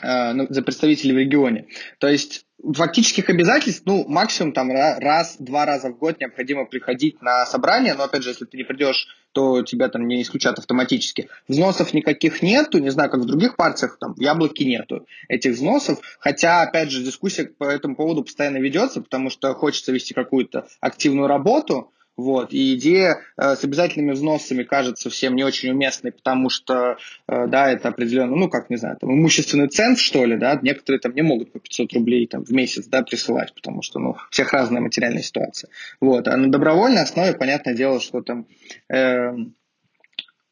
за 0.04 0.62
представителей 0.62 1.14
в 1.14 1.18
регионе. 1.18 1.66
То 1.98 2.08
есть 2.08 2.46
фактических 2.72 3.28
обязательств, 3.28 3.82
ну, 3.84 4.04
максимум 4.08 4.52
там 4.52 4.70
раз, 4.70 5.36
два 5.38 5.66
раза 5.66 5.88
в 5.90 5.98
год 5.98 6.20
необходимо 6.20 6.64
приходить 6.64 7.20
на 7.20 7.44
собрание, 7.46 7.94
но, 7.94 8.04
опять 8.04 8.22
же, 8.22 8.30
если 8.30 8.44
ты 8.44 8.56
не 8.56 8.64
придешь, 8.64 9.06
то 9.32 9.62
тебя 9.62 9.88
там 9.88 10.06
не 10.06 10.22
исключат 10.22 10.58
автоматически. 10.58 11.28
Взносов 11.48 11.92
никаких 11.92 12.40
нету, 12.42 12.78
не 12.78 12.90
знаю, 12.90 13.10
как 13.10 13.20
в 13.20 13.26
других 13.26 13.56
партиях, 13.56 13.98
там, 13.98 14.14
в 14.14 14.20
Яблоке 14.20 14.64
нету 14.64 15.06
этих 15.28 15.52
взносов, 15.52 15.98
хотя, 16.20 16.62
опять 16.62 16.90
же, 16.90 17.02
дискуссия 17.02 17.44
по 17.44 17.64
этому 17.64 17.96
поводу 17.96 18.22
постоянно 18.22 18.58
ведется, 18.58 19.00
потому 19.02 19.30
что 19.30 19.52
хочется 19.54 19.92
вести 19.92 20.14
какую-то 20.14 20.66
активную 20.80 21.26
работу, 21.26 21.92
вот. 22.16 22.52
И 22.52 22.74
идея 22.76 23.18
э, 23.36 23.56
с 23.56 23.64
обязательными 23.64 24.12
взносами 24.12 24.62
кажется 24.62 25.10
всем 25.10 25.34
не 25.34 25.42
очень 25.42 25.70
уместной, 25.70 26.12
потому 26.12 26.48
что, 26.48 26.96
э, 27.26 27.46
да, 27.48 27.70
это 27.70 27.88
определенно, 27.88 28.36
ну, 28.36 28.48
как, 28.48 28.70
не 28.70 28.76
знаю, 28.76 28.96
там, 29.00 29.12
имущественный 29.12 29.68
ценз, 29.68 29.98
что 29.98 30.24
ли, 30.24 30.36
да, 30.36 30.58
некоторые 30.62 31.00
там 31.00 31.14
не 31.14 31.22
могут 31.22 31.52
по 31.52 31.58
500 31.58 31.92
рублей 31.94 32.26
там, 32.26 32.44
в 32.44 32.50
месяц, 32.50 32.86
да, 32.86 33.02
присылать, 33.02 33.52
потому 33.54 33.82
что, 33.82 33.98
ну, 33.98 34.10
у 34.10 34.16
всех 34.30 34.52
разная 34.52 34.80
материальная 34.80 35.22
ситуация. 35.22 35.70
Вот. 36.00 36.28
А 36.28 36.36
на 36.36 36.50
добровольной 36.50 37.02
основе, 37.02 37.34
понятное 37.34 37.74
дело, 37.74 38.00
что 38.00 38.22
там 38.22 38.46
э, 38.88 39.32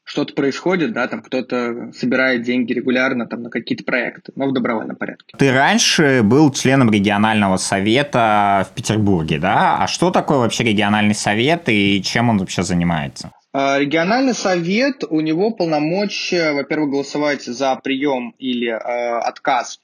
что-то 0.05 0.35
происходит, 0.35 0.93
да, 0.93 1.07
там 1.07 1.23
кто-то 1.23 1.93
собирает 1.93 2.43
деньги 2.43 2.73
регулярно 2.73 3.27
там 3.27 3.43
на 3.43 3.51
какие-то 3.51 3.85
проекты, 3.85 4.33
но 4.35 4.49
в 4.49 4.53
добровольном 4.53 4.97
порядке. 4.97 5.37
Ты 5.39 5.53
раньше 5.53 6.23
был 6.23 6.51
членом 6.53 6.91
регионального 6.91 7.57
совета 7.57 8.67
в 8.71 8.75
Петербурге, 8.75 9.39
да? 9.39 9.79
А 9.79 9.87
что 9.87 10.11
такое 10.11 10.39
вообще 10.39 10.65
региональный 10.65 11.15
совет 11.15 11.69
и 11.69 12.03
чем 12.03 12.31
он 12.31 12.39
вообще 12.39 12.63
занимается? 12.63 13.31
А, 13.53 13.79
региональный 13.79 14.35
совет, 14.35 15.05
у 15.09 15.21
него 15.21 15.51
полномочия, 15.51 16.53
во-первых, 16.53 16.91
голосовать 16.91 17.45
за 17.45 17.77
прием 17.77 18.35
или 18.39 18.69
э, 18.69 19.19
отказ, 19.19 19.79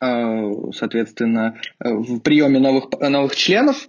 э, 0.00 0.52
соответственно, 0.74 1.56
в 1.78 2.18
приеме 2.18 2.58
новых, 2.58 2.90
новых 3.00 3.36
членов 3.36 3.88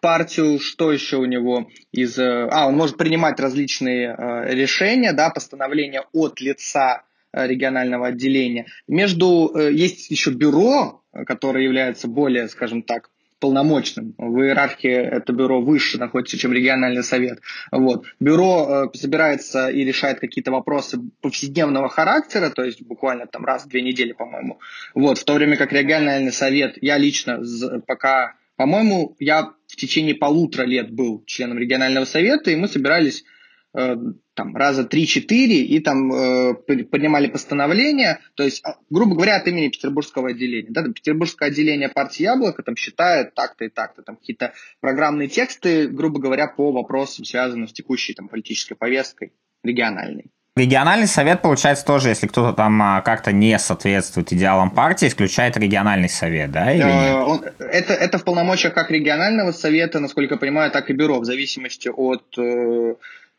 партию, 0.00 0.58
что 0.58 0.92
еще 0.92 1.16
у 1.16 1.24
него 1.24 1.68
из... 1.92 2.18
Э, 2.18 2.48
а, 2.50 2.66
он 2.68 2.76
может 2.76 2.96
принимать 2.96 3.38
различные 3.40 4.14
э, 4.16 4.54
решения, 4.54 5.12
да, 5.12 5.30
постановления 5.30 6.04
от 6.12 6.40
лица 6.40 7.02
э, 7.32 7.46
регионального 7.46 8.08
отделения. 8.08 8.66
Между... 8.88 9.52
Есть 9.70 10.10
еще 10.10 10.30
бюро, 10.30 11.02
которое 11.26 11.64
является 11.64 12.08
более, 12.08 12.48
скажем 12.48 12.82
так, 12.82 13.10
полномочным. 13.40 14.14
В 14.18 14.40
иерархии 14.42 14.90
это 14.90 15.32
бюро 15.32 15.60
выше 15.60 15.98
находится, 15.98 16.38
чем 16.38 16.52
региональный 16.52 17.02
совет. 17.02 17.40
Вот. 17.72 18.04
Бюро 18.20 18.90
э, 18.94 18.96
собирается 18.96 19.68
и 19.68 19.82
решает 19.84 20.20
какие-то 20.20 20.52
вопросы 20.52 21.00
повседневного 21.22 21.88
характера, 21.88 22.50
то 22.50 22.62
есть 22.62 22.82
буквально 22.82 23.26
там 23.26 23.44
раз 23.44 23.64
в 23.64 23.68
две 23.68 23.82
недели, 23.82 24.12
по-моему. 24.12 24.60
Вот. 24.94 25.18
В 25.18 25.24
то 25.24 25.34
время 25.34 25.56
как 25.56 25.72
региональный 25.72 26.32
совет, 26.32 26.76
я 26.80 26.98
лично 26.98 27.42
пока 27.86 28.34
по-моему, 28.60 29.16
я 29.18 29.54
в 29.68 29.76
течение 29.76 30.14
полутора 30.14 30.64
лет 30.64 30.90
был 30.90 31.24
членом 31.24 31.56
регионального 31.56 32.04
совета, 32.04 32.50
и 32.50 32.56
мы 32.56 32.68
собирались 32.68 33.24
э, 33.72 33.96
там 34.34 34.54
раза 34.54 34.82
3-4 34.82 35.30
и 35.32 35.80
там 35.80 36.12
э, 36.12 36.54
поднимали 36.84 37.28
постановление, 37.28 38.20
то 38.34 38.42
есть, 38.42 38.62
а, 38.62 38.76
грубо 38.90 39.14
говоря, 39.14 39.36
от 39.36 39.48
имени 39.48 39.68
Петербургского 39.68 40.28
отделения. 40.28 40.68
Да, 40.68 40.82
там, 40.82 40.92
Петербургское 40.92 41.48
отделение 41.48 41.88
партии 41.88 42.24
Яблоко 42.24 42.62
там 42.62 42.76
считает 42.76 43.32
так-то 43.32 43.64
и 43.64 43.70
так-то, 43.70 44.02
там 44.02 44.16
какие-то 44.16 44.52
программные 44.80 45.28
тексты, 45.28 45.88
грубо 45.88 46.20
говоря, 46.20 46.46
по 46.46 46.70
вопросам, 46.70 47.24
связанным 47.24 47.66
с 47.66 47.72
текущей 47.72 48.12
там, 48.12 48.28
политической 48.28 48.74
повесткой 48.74 49.32
региональной. 49.62 50.26
Региональный 50.60 51.06
совет, 51.06 51.40
получается, 51.40 51.86
тоже, 51.86 52.10
если 52.10 52.26
кто-то 52.26 52.52
там 52.54 52.82
а, 52.82 53.00
как-то 53.00 53.32
не 53.32 53.58
соответствует 53.58 54.30
идеалам 54.30 54.70
партии, 54.70 55.08
исключает 55.08 55.56
региональный 55.56 56.10
совет, 56.10 56.50
да? 56.50 56.70
Или 56.70 56.82
нет? 56.82 56.92
Э, 56.92 57.14
он, 57.14 57.44
это, 57.58 57.94
это 57.94 58.18
в 58.18 58.24
полномочиях 58.24 58.74
как 58.74 58.90
регионального 58.90 59.52
совета, 59.52 60.00
насколько 60.00 60.34
я 60.34 60.38
понимаю, 60.38 60.70
так 60.70 60.90
и 60.90 60.92
бюро, 60.92 61.18
в 61.18 61.24
зависимости 61.24 61.88
от, 61.88 62.36
э, 62.36 62.94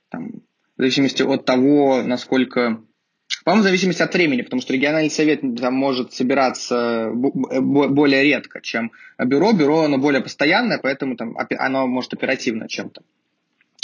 там, 0.09 0.31
в 0.77 0.79
зависимости 0.79 1.21
от 1.21 1.45
того, 1.45 2.01
насколько 2.01 2.79
по-моему, 3.45 3.61
в 3.61 3.65
зависимости 3.65 4.01
от 4.01 4.13
времени, 4.13 4.41
потому 4.41 4.61
что 4.61 4.73
региональный 4.73 5.11
совет 5.11 5.41
там 5.59 5.75
может 5.75 6.13
собираться 6.13 7.11
более 7.13 8.23
редко, 8.23 8.61
чем 8.61 8.91
бюро. 9.19 9.53
Бюро, 9.53 9.81
оно 9.81 9.99
более 9.99 10.21
постоянное, 10.21 10.79
поэтому 10.79 11.15
там 11.15 11.37
оно 11.37 11.85
может 11.85 12.13
оперативно 12.13 12.67
чем-то 12.67 13.03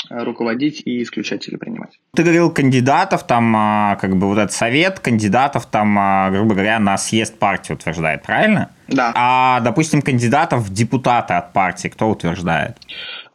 руководить 0.10 0.82
и 0.86 1.02
исключать 1.02 1.48
или 1.48 1.56
принимать. 1.56 2.00
Ты 2.16 2.24
говорил 2.24 2.52
кандидатов, 2.52 3.26
там 3.26 3.54
а, 3.56 3.96
как 3.96 4.18
бы 4.18 4.28
вот 4.28 4.38
этот 4.38 4.52
совет 4.52 5.00
кандидатов 5.00 5.66
там, 5.66 5.98
а, 6.00 6.30
грубо 6.32 6.54
говоря, 6.54 6.80
на 6.80 6.98
съезд 6.98 7.38
партии 7.38 7.74
утверждает, 7.74 8.24
правильно? 8.24 8.70
Да. 8.88 9.12
А, 9.16 9.60
допустим, 9.62 10.02
кандидатов 10.02 10.62
в 10.62 10.74
депутаты 10.74 11.34
от 11.34 11.54
партии 11.54 11.90
кто 11.90 12.10
утверждает? 12.10 12.78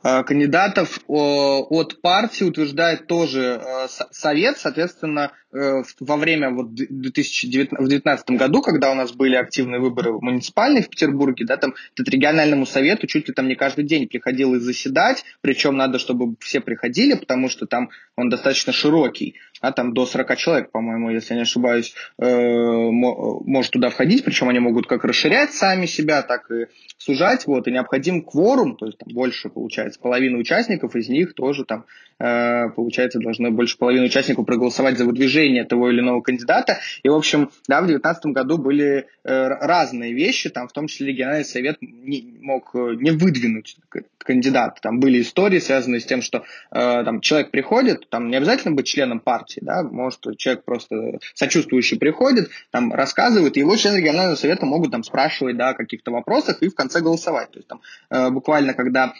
Э, 0.04 0.24
кандидатов 0.24 0.98
от 1.06 2.00
партии 2.00 2.44
утверждает 2.44 3.06
тоже 3.06 3.62
э, 3.64 3.86
совет, 4.10 4.58
соответственно, 4.58 5.32
э, 5.52 5.82
во 6.00 6.16
время 6.16 6.50
вот 6.50 6.74
2019 6.74 8.30
году, 8.30 8.62
когда 8.62 8.90
у 8.90 8.94
нас 8.94 9.12
были 9.12 9.36
активные 9.36 9.80
выборы 9.80 10.12
муниципальные 10.12 10.82
в 10.82 10.88
Петербурге, 10.88 11.44
да, 11.44 11.56
там 11.56 11.74
этот 11.94 12.08
региональному 12.08 12.66
совету 12.66 13.06
чуть 13.06 13.28
ли 13.28 13.34
там 13.34 13.46
не 13.46 13.54
каждый 13.54 13.84
день 13.84 14.08
приходилось 14.08 14.62
заседать, 14.62 15.24
причем 15.40 15.76
надо, 15.76 15.98
чтобы 16.00 16.34
все 16.40 16.60
приходили, 16.60 17.14
потому 17.14 17.48
что 17.48 17.66
там 17.66 17.90
он 18.16 18.28
достаточно 18.28 18.72
широкий, 18.72 19.36
а 19.62 19.72
там 19.72 19.94
до 19.94 20.04
40 20.04 20.36
человек, 20.36 20.70
по-моему, 20.70 21.10
если 21.10 21.34
не 21.34 21.42
ошибаюсь, 21.42 21.94
может 22.18 23.70
туда 23.72 23.88
входить, 23.88 24.24
причем 24.24 24.48
они 24.48 24.58
могут 24.58 24.86
как 24.86 25.04
расширять 25.04 25.52
сами 25.54 25.86
себя, 25.86 26.22
так 26.22 26.50
и 26.50 26.66
сужать, 26.98 27.46
вот, 27.46 27.66
и 27.66 27.72
необходим 27.72 28.22
кворум, 28.22 28.76
то 28.76 28.86
есть 28.86 28.98
там 28.98 29.12
больше 29.12 29.48
получается 29.48 29.98
половины 30.00 30.38
участников, 30.38 30.94
из 30.94 31.08
них 31.08 31.34
тоже 31.34 31.64
там 31.64 31.84
э, 32.18 32.68
получается 32.70 33.18
должно 33.18 33.50
больше 33.50 33.76
половины 33.76 34.06
участников 34.06 34.46
проголосовать 34.46 34.98
за 34.98 35.04
выдвижение 35.04 35.64
того 35.64 35.90
или 35.90 36.00
иного 36.00 36.20
кандидата, 36.20 36.78
и 37.02 37.08
в 37.08 37.14
общем, 37.14 37.50
да, 37.68 37.80
в 37.80 37.86
2019 37.86 38.26
году 38.26 38.58
были 38.58 39.06
э, 39.24 39.48
разные 39.48 40.12
вещи, 40.12 40.48
там 40.50 40.68
в 40.68 40.72
том 40.72 40.86
числе 40.86 41.08
региональный 41.08 41.44
совет 41.44 41.78
не, 41.80 42.34
мог 42.40 42.74
э, 42.74 42.94
не 43.00 43.10
выдвинуть 43.10 43.76
кандидата, 44.18 44.80
там 44.80 45.00
были 45.00 45.20
истории, 45.22 45.58
связанные 45.58 46.00
с 46.00 46.04
тем, 46.04 46.22
что 46.22 46.44
э, 46.70 47.04
там 47.04 47.20
человек 47.20 47.50
приходит, 47.50 48.08
там 48.08 48.28
не 48.28 48.36
обязательно 48.36 48.74
быть 48.74 48.86
членом 48.86 49.20
партии, 49.20 49.51
да, 49.60 49.82
может 49.82 50.20
человек 50.38 50.64
просто 50.64 51.18
сочувствующий 51.34 51.98
приходит, 51.98 52.50
там 52.70 52.92
рассказывает, 52.92 53.56
и 53.56 53.60
его 53.60 53.76
члены 53.76 53.98
регионального 53.98 54.36
совета 54.36 54.66
могут 54.66 54.92
там 54.92 55.02
спрашивать, 55.02 55.56
да, 55.56 55.74
каких-то 55.74 56.10
вопросах 56.10 56.62
и 56.62 56.68
в 56.68 56.74
конце 56.74 57.00
голосовать. 57.00 57.50
То 57.50 57.58
есть 57.58 57.68
там 57.68 57.80
э, 58.10 58.30
буквально, 58.30 58.74
когда 58.74 59.12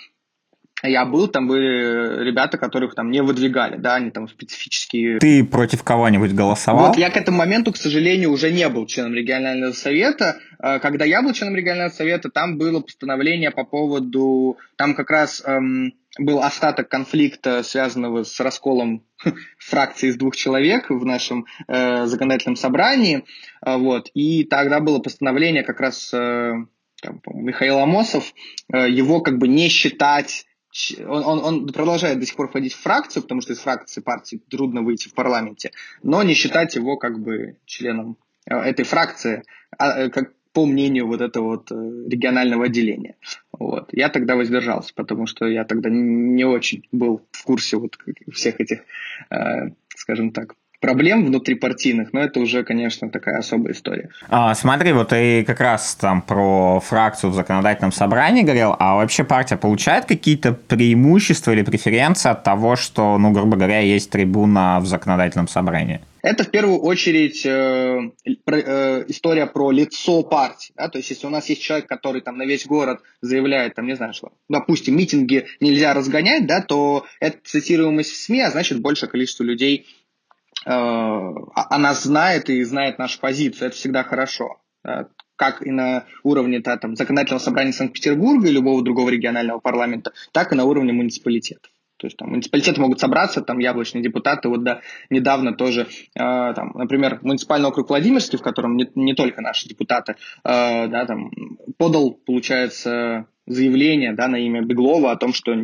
я 0.83 1.05
был, 1.05 1.29
там 1.29 1.47
были 1.47 2.25
ребята, 2.25 2.59
которых 2.59 2.95
там 2.95 3.11
не 3.11 3.23
выдвигали, 3.23 3.77
да, 3.77 3.95
они 3.95 4.11
там 4.11 4.29
специфические... 4.29 5.19
Ты 5.19 5.45
против 5.45 5.83
кого-нибудь 5.85 6.33
голосовал? 6.33 6.89
Вот 6.89 6.97
я 6.97 7.11
к 7.11 7.17
этому 7.17 7.39
моменту, 7.39 7.73
к 7.73 7.77
сожалению, 7.77 8.33
уже 8.33 8.51
не 8.51 8.69
был 8.69 8.87
членом 8.87 9.15
регионального 9.15 9.73
совета. 9.73 10.39
Э, 10.59 10.81
когда 10.81 11.05
я 11.05 11.23
был 11.23 11.33
членом 11.33 11.55
регионального 11.55 11.95
совета, 11.95 12.31
там 12.31 12.59
было 12.59 12.81
постановление 12.81 13.51
по 13.51 13.65
поводу... 13.65 14.59
Там 14.77 14.95
как 14.95 15.11
раз 15.11 15.43
эм, 15.45 15.95
был 16.19 16.43
остаток 16.43 16.89
конфликта, 16.89 17.63
связанного 17.63 18.25
с 18.25 18.41
расколом 18.41 19.05
фракции 19.59 20.09
из 20.09 20.17
двух 20.17 20.35
человек 20.35 20.91
в 20.91 21.05
нашем 21.05 21.47
э, 21.69 22.07
законодательном 22.07 22.57
собрании. 22.57 23.25
Э, 23.65 23.77
вот. 23.77 24.11
И 24.15 24.45
тогда 24.45 24.81
было 24.81 24.99
постановление 24.99 25.63
как 25.63 25.81
раз... 25.81 26.13
Э, 26.13 26.55
там, 27.03 27.21
Михаил 27.27 27.79
Амосов, 27.81 28.33
э, 28.73 28.89
его 28.89 29.21
как 29.21 29.39
бы 29.39 29.49
не 29.49 29.69
считать 29.69 30.47
он, 31.07 31.25
он, 31.25 31.45
он 31.45 31.67
продолжает 31.67 32.19
до 32.19 32.27
сих 32.27 32.37
пор 32.37 32.49
входить 32.49 32.75
в 32.75 32.81
фракцию, 32.81 33.23
потому 33.23 33.41
что 33.41 33.53
из 33.53 33.59
фракции 33.59 34.01
партии 34.01 34.41
трудно 34.51 34.83
выйти 34.83 35.09
в 35.09 35.15
парламенте, 35.15 35.73
но 36.03 36.23
не 36.23 36.35
считать 36.35 36.75
его 36.75 36.97
как 36.97 37.19
бы 37.19 37.57
членом 37.67 38.17
э, 38.47 38.55
этой 38.55 38.85
фракции, 38.85 39.43
а, 39.77 40.05
э, 40.05 40.11
как 40.11 40.33
по 40.53 40.67
мнению 40.67 41.07
вот 41.07 41.23
этого 41.23 41.57
вот 41.57 41.71
регионального 41.71 42.67
отделения. 42.67 43.17
Вот. 43.59 43.89
Я 43.93 44.11
тогда 44.11 44.37
воздержался, 44.37 44.93
потому 44.95 45.27
что 45.27 45.47
я 45.47 45.65
тогда 45.65 45.89
не 45.89 46.45
очень 46.45 46.87
был 46.93 47.23
в 47.31 47.43
курсе 47.45 47.79
вот 47.79 47.97
всех 48.31 48.61
этих, 48.61 48.81
скажем 49.97 50.31
так, 50.31 50.55
проблем 50.83 51.25
внутрипартийных, 51.25 52.13
но 52.13 52.21
это 52.21 52.41
уже, 52.41 52.65
конечно, 52.65 53.09
такая 53.09 53.39
особая 53.39 53.73
история. 53.73 54.11
А, 54.29 54.55
смотри, 54.55 54.93
вот 54.93 55.11
ты 55.11 55.45
как 55.45 55.61
раз 55.61 55.95
там 55.95 56.21
про 56.21 56.81
фракцию 56.81 57.31
в 57.31 57.35
законодательном 57.35 57.93
собрании 57.93 58.43
говорил, 58.43 58.75
а 58.79 58.97
вообще 58.97 59.23
партия 59.25 59.57
получает 59.57 60.07
какие-то 60.07 60.53
преимущества 60.53 61.53
или 61.53 61.63
преференции 61.63 62.29
от 62.29 62.43
того, 62.43 62.75
что, 62.77 63.17
ну, 63.17 63.31
грубо 63.31 63.57
говоря, 63.57 63.79
есть 63.79 64.11
трибуна 64.11 64.81
в 64.81 64.87
законодательном 64.87 65.47
собрании? 65.47 66.01
Это 66.23 66.45
в 66.45 66.51
первую 66.51 66.79
очередь 66.79 67.45
э, 67.45 68.11
про, 68.45 68.59
э, 68.59 69.05
история 69.09 69.47
про 69.47 69.73
лицо 69.73 70.23
партии. 70.23 70.73
Да? 70.77 70.89
То 70.89 70.99
есть, 70.99 71.11
если 71.11 71.27
у 71.27 71.31
нас 71.31 71.49
есть 71.49 71.63
человек, 71.63 71.89
который 71.89 72.21
там 72.21 72.39
на 72.39 72.45
весь 72.45 72.65
город 72.65 73.01
заявляет, 73.21 73.75
там, 73.75 73.87
не 73.87 73.97
знаю, 73.97 74.15
что, 74.15 74.31
допустим, 74.49 74.97
митинги 74.97 75.47
нельзя 75.61 75.95
разгонять, 75.95 76.47
да, 76.47 76.61
то 76.61 77.05
это 77.19 77.39
цитируемость 77.43 78.11
в 78.11 78.17
СМИ, 78.17 78.41
а 78.43 78.51
значит, 78.51 78.81
большее 78.81 79.11
количество 79.11 79.43
людей 79.43 79.87
она 80.65 81.95
знает 81.95 82.49
и 82.51 82.63
знает 82.63 82.99
нашу 82.99 83.21
позицию, 83.21 83.69
это 83.69 83.77
всегда 83.77 84.05
хорошо. 84.05 84.61
как 85.37 85.67
и 85.67 85.71
на 85.71 86.05
уровне 86.23 86.61
да, 86.61 86.77
там, 86.77 86.95
законодательного 86.95 87.41
собрания 87.41 87.73
Санкт-Петербурга 87.73 88.49
и 88.49 88.53
любого 88.53 88.83
другого 88.83 89.11
регионального 89.11 89.59
парламента, 89.59 90.13
так 90.33 90.53
и 90.53 90.57
на 90.57 90.65
уровне 90.65 90.93
муниципалитетов. 90.93 91.73
То 92.03 92.07
есть 92.07 92.17
там 92.17 92.31
муниципалитеты 92.31 92.81
могут 92.81 92.99
собраться, 92.99 93.43
там 93.43 93.61
яблочные 93.61 94.03
депутаты, 94.03 94.49
вот 94.49 94.65
да, 94.65 94.81
недавно 95.09 95.55
тоже, 95.55 95.83
э, 95.83 96.19
там, 96.19 96.73
например, 96.75 97.21
муниципальный 97.23 97.69
округ 97.69 97.91
Владимирский, 97.91 98.39
в 98.39 98.43
котором 98.43 98.77
не, 98.77 98.91
не 98.97 99.15
только 99.15 99.41
наши 99.41 99.69
депутаты, 99.69 100.17
э, 100.43 100.89
да, 100.89 101.07
там, 101.07 101.31
подал, 101.79 102.11
получается, 102.11 103.27
заявление 103.47 104.15
да, 104.15 104.27
на 104.27 104.35
имя 104.35 104.63
Беглова 104.63 105.13
о 105.13 105.17
том, 105.17 105.33
что 105.33 105.55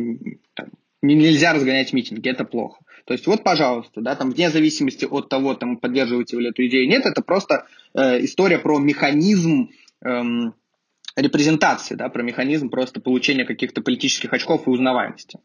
там, 0.53 0.67
нельзя 1.01 1.51
разгонять 1.51 1.91
митинги, 1.91 2.29
это 2.29 2.45
плохо. 2.45 2.79
То 3.09 3.13
есть 3.13 3.25
вот, 3.25 3.43
пожалуйста, 3.43 4.01
да, 4.01 4.15
там 4.15 4.29
вне 4.29 4.51
зависимости 4.51 5.03
от 5.03 5.29
того, 5.29 5.55
там 5.55 5.77
поддерживаете 5.77 6.37
вы 6.37 6.47
эту 6.47 6.67
идею 6.67 6.87
нет, 6.87 7.07
это 7.07 7.23
просто 7.23 7.65
э, 7.95 8.23
история 8.23 8.59
про 8.59 8.77
механизм 8.77 9.71
эм, 10.05 10.53
репрезентации, 11.15 11.95
да, 11.95 12.07
про 12.09 12.21
механизм 12.21 12.69
просто 12.69 13.01
получения 13.01 13.45
каких-то 13.45 13.81
политических 13.81 14.31
очков 14.31 14.67
и 14.67 14.69
узнаваемости. 14.69 15.39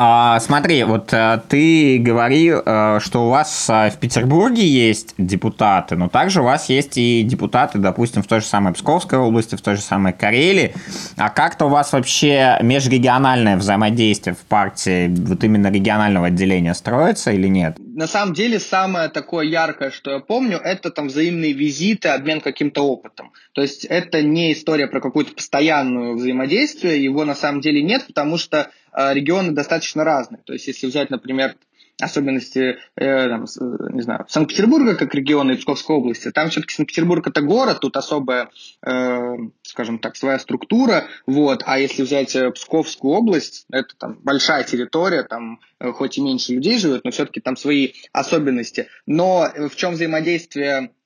А, 0.00 0.38
смотри, 0.38 0.84
вот 0.84 1.12
а, 1.12 1.38
ты 1.38 1.98
говорил, 1.98 2.62
а, 2.64 3.00
что 3.00 3.26
у 3.26 3.30
вас 3.30 3.68
а, 3.68 3.90
в 3.90 3.98
Петербурге 3.98 4.64
есть 4.64 5.14
депутаты, 5.18 5.96
но 5.96 6.08
также 6.08 6.40
у 6.40 6.44
вас 6.44 6.68
есть 6.68 6.96
и 6.96 7.22
депутаты, 7.24 7.78
допустим, 7.78 8.22
в 8.22 8.28
той 8.28 8.40
же 8.40 8.46
самой 8.46 8.74
Псковской 8.74 9.18
области, 9.18 9.56
в 9.56 9.60
той 9.60 9.74
же 9.74 9.82
самой 9.82 10.12
Карелии. 10.12 10.72
А 11.16 11.30
как-то 11.30 11.66
у 11.66 11.68
вас 11.68 11.92
вообще 11.92 12.58
межрегиональное 12.62 13.56
взаимодействие 13.56 14.36
в 14.36 14.46
партии, 14.46 15.08
вот 15.08 15.42
именно 15.42 15.68
регионального 15.68 16.28
отделения 16.28 16.74
строится 16.74 17.32
или 17.32 17.48
нет? 17.48 17.76
На 17.78 18.06
самом 18.06 18.34
деле, 18.34 18.60
самое 18.60 19.08
такое 19.08 19.46
яркое, 19.46 19.90
что 19.90 20.12
я 20.12 20.20
помню, 20.20 20.58
это 20.58 20.90
там 20.90 21.08
взаимные 21.08 21.52
визиты, 21.52 22.10
обмен 22.10 22.40
каким-то 22.40 22.82
опытом. 22.82 23.32
То 23.52 23.62
есть 23.62 23.84
это 23.84 24.22
не 24.22 24.52
история 24.52 24.86
про 24.86 25.00
какую-то 25.00 25.34
постоянную 25.34 26.14
взаимодействие, 26.14 27.02
его 27.02 27.24
на 27.24 27.34
самом 27.34 27.60
деле 27.60 27.82
нет, 27.82 28.06
потому 28.06 28.38
что 28.38 28.58
э, 28.58 28.66
регионы 28.98 29.52
достаточно 29.52 30.04
разные. 30.04 30.42
То 30.44 30.52
есть 30.52 30.66
если 30.66 30.86
взять, 30.86 31.10
например, 31.10 31.56
особенности, 32.00 32.78
э, 32.96 33.28
там, 33.28 33.44
не 33.92 34.02
знаю, 34.02 34.24
Санкт-Петербурга 34.28 34.94
как 34.94 35.14
региона 35.14 35.52
и 35.52 35.56
Псковской 35.56 35.96
области, 35.96 36.30
там 36.30 36.50
все-таки 36.50 36.74
Санкт-Петербург 36.74 37.26
это 37.26 37.40
город, 37.40 37.80
тут 37.80 37.96
особая, 37.96 38.50
э, 38.86 39.36
скажем 39.62 39.98
так, 39.98 40.16
своя 40.16 40.38
структура, 40.38 41.08
вот, 41.26 41.62
а 41.66 41.78
если 41.78 42.02
взять 42.02 42.36
э, 42.36 42.50
Псковскую 42.52 43.14
область, 43.14 43.66
это 43.72 43.96
там 43.96 44.18
большая 44.22 44.62
территория, 44.62 45.24
там 45.24 45.60
э, 45.80 45.90
хоть 45.90 46.18
и 46.18 46.20
меньше 46.20 46.54
людей 46.54 46.78
живет, 46.78 47.04
но 47.04 47.10
все-таки 47.10 47.40
там 47.40 47.56
свои 47.56 47.92
особенности. 48.12 48.86
Но 49.06 49.48
в 49.56 49.74
чем 49.74 49.94
взаимодействие 49.94 50.68
Э, 50.78 50.97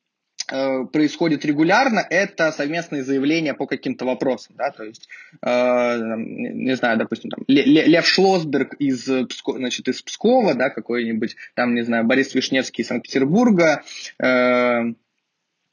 происходит 0.47 1.45
регулярно, 1.45 2.05
это 2.09 2.53
совместные 2.53 3.05
заявления 3.05 3.55
по 3.55 3.67
каким-то 3.67 4.05
вопросам, 4.05 4.55
да, 4.57 4.71
то 4.71 4.85
есть, 4.85 5.09
э, 5.41 5.99
не 6.17 6.77
знаю, 6.77 6.99
допустим, 6.99 7.31
там, 7.31 7.45
Лев 7.47 8.07
Шлосберг 8.07 8.75
из, 8.75 9.05
значит, 9.05 9.89
из 9.89 10.03
Пскова, 10.03 10.55
да, 10.55 10.71
какой-нибудь, 10.71 11.37
там, 11.55 11.75
не 11.75 11.83
знаю, 11.83 12.05
Борис 12.05 12.35
Вишневский 12.35 12.83
из 12.83 12.89
Санкт-Петербурга, 12.89 13.83
э, 14.19 14.93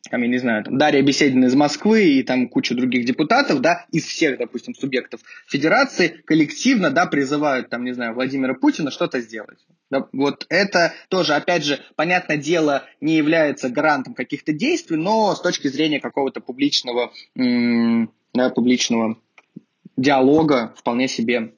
там, 0.10 0.22
я 0.22 0.28
не 0.28 0.38
знаю, 0.38 0.64
там, 0.64 0.78
Дарья 0.78 1.02
Беседина 1.02 1.46
из 1.46 1.56
Москвы 1.56 2.04
и 2.04 2.24
там 2.24 2.48
куча 2.48 2.76
других 2.76 3.06
депутатов, 3.06 3.62
да, 3.62 3.86
из 3.92 4.06
всех, 4.06 4.38
допустим, 4.38 4.74
субъектов 4.76 5.22
федерации 5.48 6.22
коллективно, 6.26 6.92
да, 6.92 7.06
призывают, 7.06 7.70
там, 7.70 7.84
не 7.84 7.94
знаю, 7.94 8.14
Владимира 8.14 8.54
Путина 8.54 8.92
что-то 8.92 9.20
сделать. 9.22 9.60
Да, 9.90 10.08
вот 10.12 10.46
это 10.50 10.94
тоже, 11.10 11.34
опять 11.34 11.64
же, 11.64 11.80
понятное 11.96 12.38
дело, 12.38 12.86
не 13.02 13.18
является 13.18 13.70
гарантом 13.70 14.14
каких-то 14.14 14.54
действий, 14.54 14.98
но 14.98 15.34
с 15.36 15.42
точки 15.42 15.68
зрения 15.68 16.00
какого-то 16.00 16.42
публичного, 16.42 17.12
да, 17.36 18.50
публичного 18.50 19.18
диалога 19.98 20.74
вполне 20.78 21.08
себе 21.08 21.54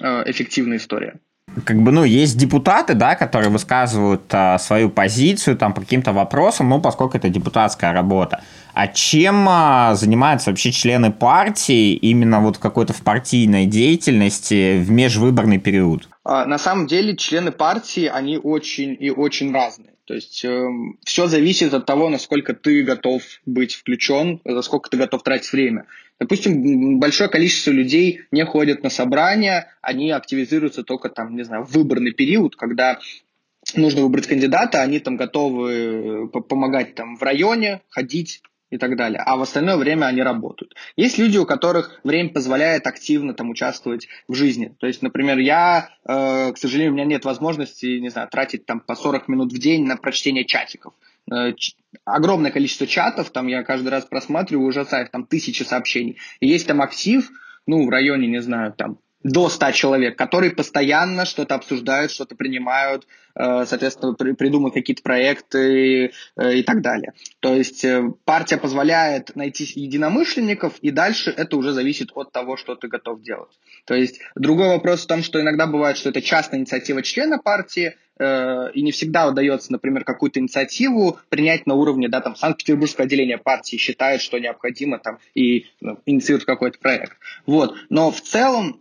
э, 0.00 0.30
эффективная 0.30 0.78
история 0.78 1.20
как 1.64 1.82
бы, 1.82 1.92
ну, 1.92 2.04
есть 2.04 2.36
депутаты, 2.36 2.94
да, 2.94 3.14
которые 3.14 3.50
высказывают 3.50 4.22
а, 4.30 4.58
свою 4.58 4.90
позицию 4.90 5.56
там 5.56 5.72
по 5.72 5.80
каким-то 5.80 6.12
вопросам, 6.12 6.68
ну, 6.68 6.80
поскольку 6.80 7.16
это 7.16 7.28
депутатская 7.28 7.92
работа. 7.92 8.42
А 8.74 8.88
чем 8.88 9.46
а, 9.48 9.94
занимаются 9.94 10.50
вообще 10.50 10.70
члены 10.70 11.12
партии 11.12 11.94
именно 11.94 12.40
вот 12.40 12.58
какой-то 12.58 12.92
в 12.92 13.02
партийной 13.02 13.66
деятельности 13.66 14.78
в 14.78 14.90
межвыборный 14.90 15.58
период? 15.58 16.08
А, 16.24 16.44
на 16.44 16.58
самом 16.58 16.86
деле 16.86 17.16
члены 17.16 17.52
партии, 17.52 18.06
они 18.06 18.36
очень 18.36 18.96
и 18.98 19.10
очень 19.10 19.52
разные. 19.52 19.90
То 20.06 20.14
есть 20.14 20.44
э, 20.44 20.68
все 21.04 21.26
зависит 21.26 21.74
от 21.74 21.84
того, 21.84 22.08
насколько 22.08 22.54
ты 22.54 22.84
готов 22.84 23.22
быть 23.44 23.74
включен, 23.74 24.40
за 24.44 24.62
сколько 24.62 24.88
ты 24.88 24.96
готов 24.96 25.24
тратить 25.24 25.50
время. 25.50 25.86
Допустим, 26.18 26.98
большое 26.98 27.28
количество 27.28 27.70
людей 27.70 28.22
не 28.30 28.44
ходят 28.44 28.82
на 28.82 28.90
собрания, 28.90 29.74
они 29.82 30.10
активизируются 30.10 30.82
только 30.82 31.10
там, 31.10 31.36
не 31.36 31.44
знаю, 31.44 31.64
в 31.64 31.72
выборный 31.72 32.12
период, 32.12 32.56
когда 32.56 32.98
нужно 33.74 34.02
выбрать 34.02 34.26
кандидата, 34.26 34.80
они 34.80 34.98
там 34.98 35.16
готовы 35.16 35.72
э, 35.72 36.40
помогать 36.40 36.94
там 36.94 37.16
в 37.16 37.22
районе, 37.22 37.82
ходить, 37.88 38.42
и 38.70 38.78
так 38.78 38.96
далее. 38.96 39.22
А 39.24 39.36
в 39.36 39.42
остальное 39.42 39.76
время 39.76 40.06
они 40.06 40.22
работают. 40.22 40.74
Есть 40.96 41.18
люди, 41.18 41.38
у 41.38 41.46
которых 41.46 42.00
время 42.04 42.30
позволяет 42.30 42.86
активно 42.86 43.32
там 43.32 43.50
участвовать 43.50 44.08
в 44.26 44.34
жизни. 44.34 44.74
То 44.80 44.86
есть, 44.86 45.02
например, 45.02 45.38
я, 45.38 45.90
э, 46.04 46.52
к 46.52 46.58
сожалению, 46.58 46.92
у 46.92 46.94
меня 46.94 47.04
нет 47.04 47.24
возможности, 47.24 47.98
не 47.98 48.08
знаю, 48.08 48.28
тратить 48.28 48.66
там 48.66 48.80
по 48.80 48.94
40 48.94 49.28
минут 49.28 49.52
в 49.52 49.58
день 49.58 49.84
на 49.84 49.96
прочтение 49.96 50.44
чатиков. 50.44 50.94
Э, 51.32 51.52
огромное 52.04 52.50
количество 52.50 52.86
чатов, 52.86 53.30
там 53.30 53.46
я 53.46 53.62
каждый 53.62 53.88
раз 53.88 54.04
просматриваю, 54.04 54.66
ужасает, 54.66 55.10
там 55.10 55.26
тысячи 55.26 55.62
сообщений. 55.62 56.18
И 56.40 56.46
есть 56.46 56.66
там 56.66 56.80
актив, 56.80 57.30
ну, 57.66 57.84
в 57.84 57.90
районе, 57.90 58.28
не 58.28 58.40
знаю, 58.40 58.72
там 58.72 58.98
до 59.22 59.48
100 59.48 59.72
человек, 59.72 60.16
которые 60.16 60.52
постоянно 60.52 61.24
что-то 61.24 61.54
обсуждают, 61.54 62.12
что-то 62.12 62.36
принимают, 62.36 63.06
э, 63.34 63.64
соответственно, 63.66 64.14
придумывают 64.14 64.74
какие-то 64.74 65.02
проекты 65.02 66.12
э, 66.36 66.54
и 66.54 66.62
так 66.62 66.82
далее. 66.82 67.12
То 67.40 67.54
есть 67.54 67.84
э, 67.84 68.12
партия 68.24 68.56
позволяет 68.56 69.34
найти 69.34 69.64
единомышленников, 69.74 70.78
и 70.80 70.90
дальше 70.90 71.32
это 71.36 71.56
уже 71.56 71.72
зависит 71.72 72.10
от 72.14 72.30
того, 72.30 72.56
что 72.56 72.76
ты 72.76 72.88
готов 72.88 73.22
делать. 73.22 73.50
То 73.84 73.94
есть 73.94 74.20
другой 74.34 74.68
вопрос 74.68 75.04
в 75.04 75.06
том, 75.06 75.22
что 75.22 75.40
иногда 75.40 75.66
бывает, 75.66 75.96
что 75.96 76.10
это 76.10 76.22
частная 76.22 76.60
инициатива 76.60 77.02
члена 77.02 77.38
партии, 77.38 77.96
и 78.18 78.82
не 78.82 78.92
всегда 78.92 79.28
удается, 79.28 79.70
например, 79.70 80.02
какую-то 80.02 80.40
инициативу 80.40 81.18
принять 81.28 81.66
на 81.66 81.74
уровне, 81.74 82.08
да, 82.08 82.22
там, 82.22 82.34
Санкт-Петербургское 82.34 83.04
отделение 83.04 83.36
партии 83.36 83.76
считает, 83.76 84.22
что 84.22 84.38
необходимо 84.38 84.98
там 84.98 85.18
и 85.34 85.66
ну, 85.82 85.98
инициирует 86.06 86.46
какой-то 86.46 86.78
проект. 86.78 87.18
Вот. 87.44 87.76
Но 87.90 88.10
в 88.10 88.22
целом 88.22 88.80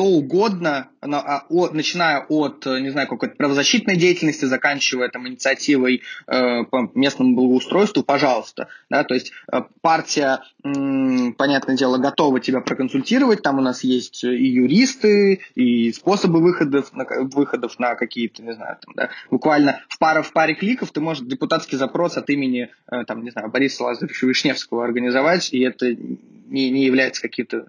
что 0.00 0.06
угодно, 0.06 0.88
а, 1.02 1.42
начиная 1.72 2.24
от, 2.26 2.64
не 2.64 2.88
знаю, 2.88 3.06
какой-то 3.06 3.36
правозащитной 3.36 3.96
деятельности, 3.96 4.46
заканчивая 4.46 5.10
там 5.10 5.28
инициативой 5.28 6.02
э, 6.26 6.64
по 6.64 6.90
местному 6.94 7.36
благоустройству, 7.36 8.02
пожалуйста. 8.02 8.68
Да, 8.88 9.04
то 9.04 9.12
есть 9.12 9.32
э, 9.52 9.60
партия, 9.82 10.40
понятное 10.62 11.76
дело, 11.76 11.98
готова 11.98 12.40
тебя 12.40 12.62
проконсультировать, 12.62 13.42
там 13.42 13.58
у 13.58 13.60
нас 13.60 13.84
есть 13.84 14.24
и 14.24 14.46
юристы, 14.46 15.40
и 15.54 15.92
способы 15.92 16.40
выходов 16.40 16.94
на, 16.94 17.04
выходов 17.24 17.78
на 17.78 17.94
какие-то, 17.94 18.42
не 18.42 18.54
знаю, 18.54 18.78
там, 18.80 18.94
да, 18.94 19.10
буквально 19.30 19.80
в, 19.88 19.98
паре, 19.98 20.22
в 20.22 20.32
паре 20.32 20.54
кликов 20.54 20.92
ты 20.92 21.02
можешь 21.02 21.26
депутатский 21.26 21.76
запрос 21.76 22.16
от 22.16 22.30
имени, 22.30 22.70
э, 22.90 23.04
там, 23.04 23.22
не 23.22 23.30
знаю, 23.30 23.50
Бориса 23.50 23.84
Лазаревича 23.84 24.26
Вишневского 24.26 24.82
организовать, 24.82 25.52
и 25.52 25.60
это 25.60 25.94
не, 25.94 26.70
не 26.70 26.86
является 26.86 27.20
каким-то 27.20 27.66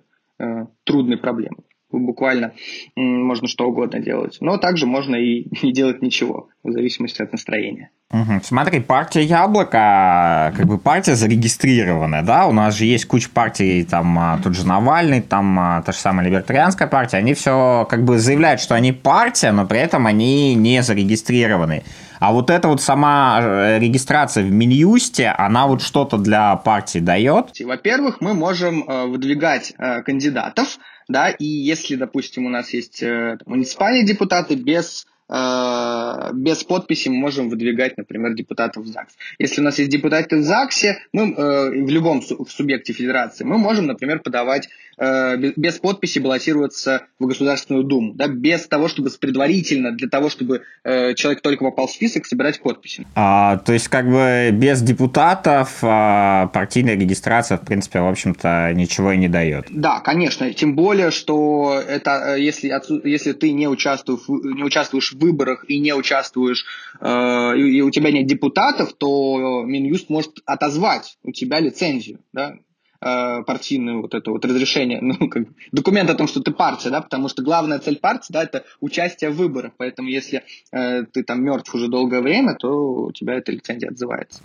трудной 0.85 1.17
проблемой 1.17 1.63
буквально 1.99 2.53
можно 2.95 3.47
что 3.47 3.65
угодно 3.65 3.99
делать. 3.99 4.37
Но 4.41 4.57
также 4.57 4.85
можно 4.85 5.15
и 5.15 5.47
не 5.63 5.73
делать 5.73 6.01
ничего, 6.01 6.49
в 6.63 6.71
зависимости 6.71 7.21
от 7.21 7.31
настроения. 7.31 7.89
Угу. 8.11 8.41
Смотри, 8.43 8.81
партия 8.81 9.23
Яблоко, 9.23 10.53
как 10.57 10.65
бы 10.65 10.77
партия 10.77 11.15
зарегистрированная, 11.15 12.23
да, 12.23 12.45
у 12.45 12.51
нас 12.51 12.75
же 12.75 12.85
есть 12.85 13.05
куча 13.05 13.29
партий, 13.33 13.85
там, 13.85 14.19
а, 14.19 14.37
тот 14.43 14.53
же 14.53 14.67
Навальный, 14.67 15.21
там, 15.21 15.57
а, 15.57 15.81
та 15.81 15.93
же 15.93 15.97
самая 15.97 16.25
либертарианская 16.25 16.89
партия, 16.89 17.17
они 17.17 17.33
все 17.33 17.87
как 17.89 18.03
бы 18.03 18.19
заявляют, 18.19 18.59
что 18.59 18.75
они 18.75 18.91
партия, 18.91 19.53
но 19.53 19.65
при 19.65 19.79
этом 19.79 20.07
они 20.07 20.55
не 20.55 20.83
зарегистрированы. 20.83 21.83
А 22.21 22.31
вот 22.31 22.51
эта 22.51 22.67
вот 22.67 22.79
сама 22.83 23.39
э, 23.41 23.79
регистрация 23.79 24.43
в 24.43 24.51
Минюсте, 24.51 25.29
она 25.29 25.65
вот 25.65 25.81
что-то 25.81 26.19
для 26.19 26.55
партии 26.55 26.99
дает? 26.99 27.59
Во-первых, 27.59 28.21
мы 28.21 28.35
можем 28.35 28.87
э, 28.87 29.07
выдвигать 29.07 29.73
э, 29.75 30.03
кандидатов, 30.03 30.77
да, 31.07 31.31
и 31.31 31.45
если, 31.45 31.95
допустим, 31.95 32.45
у 32.45 32.49
нас 32.49 32.73
есть 32.73 33.03
муниципальные 33.45 34.05
депутаты 34.05 34.55
без 34.55 35.07
без 35.29 36.65
подписи 36.65 37.07
мы 37.07 37.15
можем 37.15 37.47
выдвигать, 37.47 37.97
например, 37.97 38.33
депутатов 38.33 38.83
в 38.83 38.87
ЗАГС. 38.87 39.13
Если 39.39 39.61
у 39.61 39.63
нас 39.63 39.79
есть 39.79 39.89
депутаты 39.89 40.35
в 40.35 40.43
ЗАГСе, 40.43 40.99
мы 41.13 41.33
в 41.33 41.89
любом 41.89 42.21
субъекте 42.21 42.91
федерации, 42.91 43.45
мы 43.45 43.57
можем, 43.57 43.85
например, 43.85 44.19
подавать 44.19 44.67
без 45.01 45.79
подписи 45.79 46.19
баллотироваться 46.19 47.07
в 47.17 47.25
Государственную 47.25 47.83
Думу, 47.83 48.13
да, 48.13 48.27
без 48.27 48.67
того, 48.67 48.87
чтобы 48.87 49.09
предварительно, 49.19 49.91
для 49.91 50.07
того, 50.07 50.29
чтобы 50.29 50.61
э, 50.83 51.15
человек 51.15 51.41
только 51.41 51.63
попал 51.63 51.87
в 51.87 51.91
список, 51.91 52.25
собирать 52.25 52.61
подписи. 52.61 53.05
А, 53.15 53.57
то 53.57 53.73
есть, 53.73 53.87
как 53.87 54.09
бы 54.09 54.49
без 54.51 54.81
депутатов 54.81 55.79
а, 55.81 56.47
партийная 56.47 56.95
регистрация, 56.95 57.57
в 57.57 57.61
принципе, 57.61 57.99
в 58.01 58.07
общем-то, 58.07 58.73
ничего 58.73 59.11
и 59.11 59.17
не 59.17 59.27
дает. 59.27 59.67
Да, 59.69 59.99
конечно. 59.99 60.53
Тем 60.53 60.75
более, 60.75 61.11
что 61.11 61.81
это, 61.87 62.35
э, 62.35 62.41
если, 62.41 62.71
если 63.07 63.33
ты 63.33 63.51
не 63.51 63.67
участвуешь, 63.67 64.21
не 64.27 64.63
участвуешь 64.63 65.13
в 65.13 65.19
выборах 65.19 65.65
и 65.67 65.79
не 65.79 65.93
участвуешь, 65.93 66.65
э, 66.99 67.57
и 67.57 67.81
у 67.81 67.89
тебя 67.89 68.11
нет 68.11 68.27
депутатов, 68.27 68.93
то 68.93 69.63
Минюст 69.65 70.09
может 70.09 70.39
отозвать 70.45 71.17
у 71.23 71.31
тебя 71.31 71.59
лицензию, 71.59 72.19
да, 72.33 72.55
э, 73.01 73.43
партийную 73.43 74.01
вот 74.01 74.13
это 74.13 74.31
вот 74.31 74.45
разрешение, 74.45 74.99
ну, 75.01 75.29
как 75.29 75.43
документ 75.71 76.09
о 76.09 76.15
том, 76.15 76.27
что 76.27 76.41
ты 76.41 76.51
партия, 76.51 76.89
да, 76.89 77.01
потому 77.01 77.29
что 77.29 77.41
главная 77.41 77.79
цель 77.79 77.97
партии, 77.97 78.31
да, 78.31 78.43
это 78.43 78.63
участие 78.79 79.29
в 79.29 79.35
выборах, 79.35 79.71
поэтому 79.77 80.09
если 80.09 80.43
э, 80.71 81.03
ты 81.11 81.23
там 81.23 81.43
мертв 81.43 81.73
уже 81.75 81.87
долгое 81.87 82.21
время, 82.21 82.55
то 82.55 83.05
у 83.05 83.11
тебя 83.11 83.35
эта 83.35 83.51
лицензия 83.51 83.89
отзывается. 83.89 84.41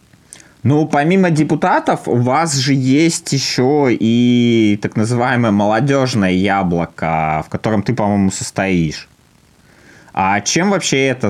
Ну, 0.63 0.89
помимо 0.89 1.31
депутатов, 1.31 2.09
у 2.09 2.17
вас 2.17 2.57
же 2.57 2.75
есть 2.75 3.33
еще 3.33 3.89
и 3.91 4.79
так 4.83 4.97
называемое 4.97 5.53
молодежное 5.53 6.33
яблоко, 6.33 7.45
в 7.47 7.51
котором 7.51 7.83
ты, 7.83 7.95
по-моему, 7.95 8.33
состоишь. 8.33 9.09
А 10.13 10.41
чем 10.41 10.71
вообще 10.71 11.09
эта 11.09 11.29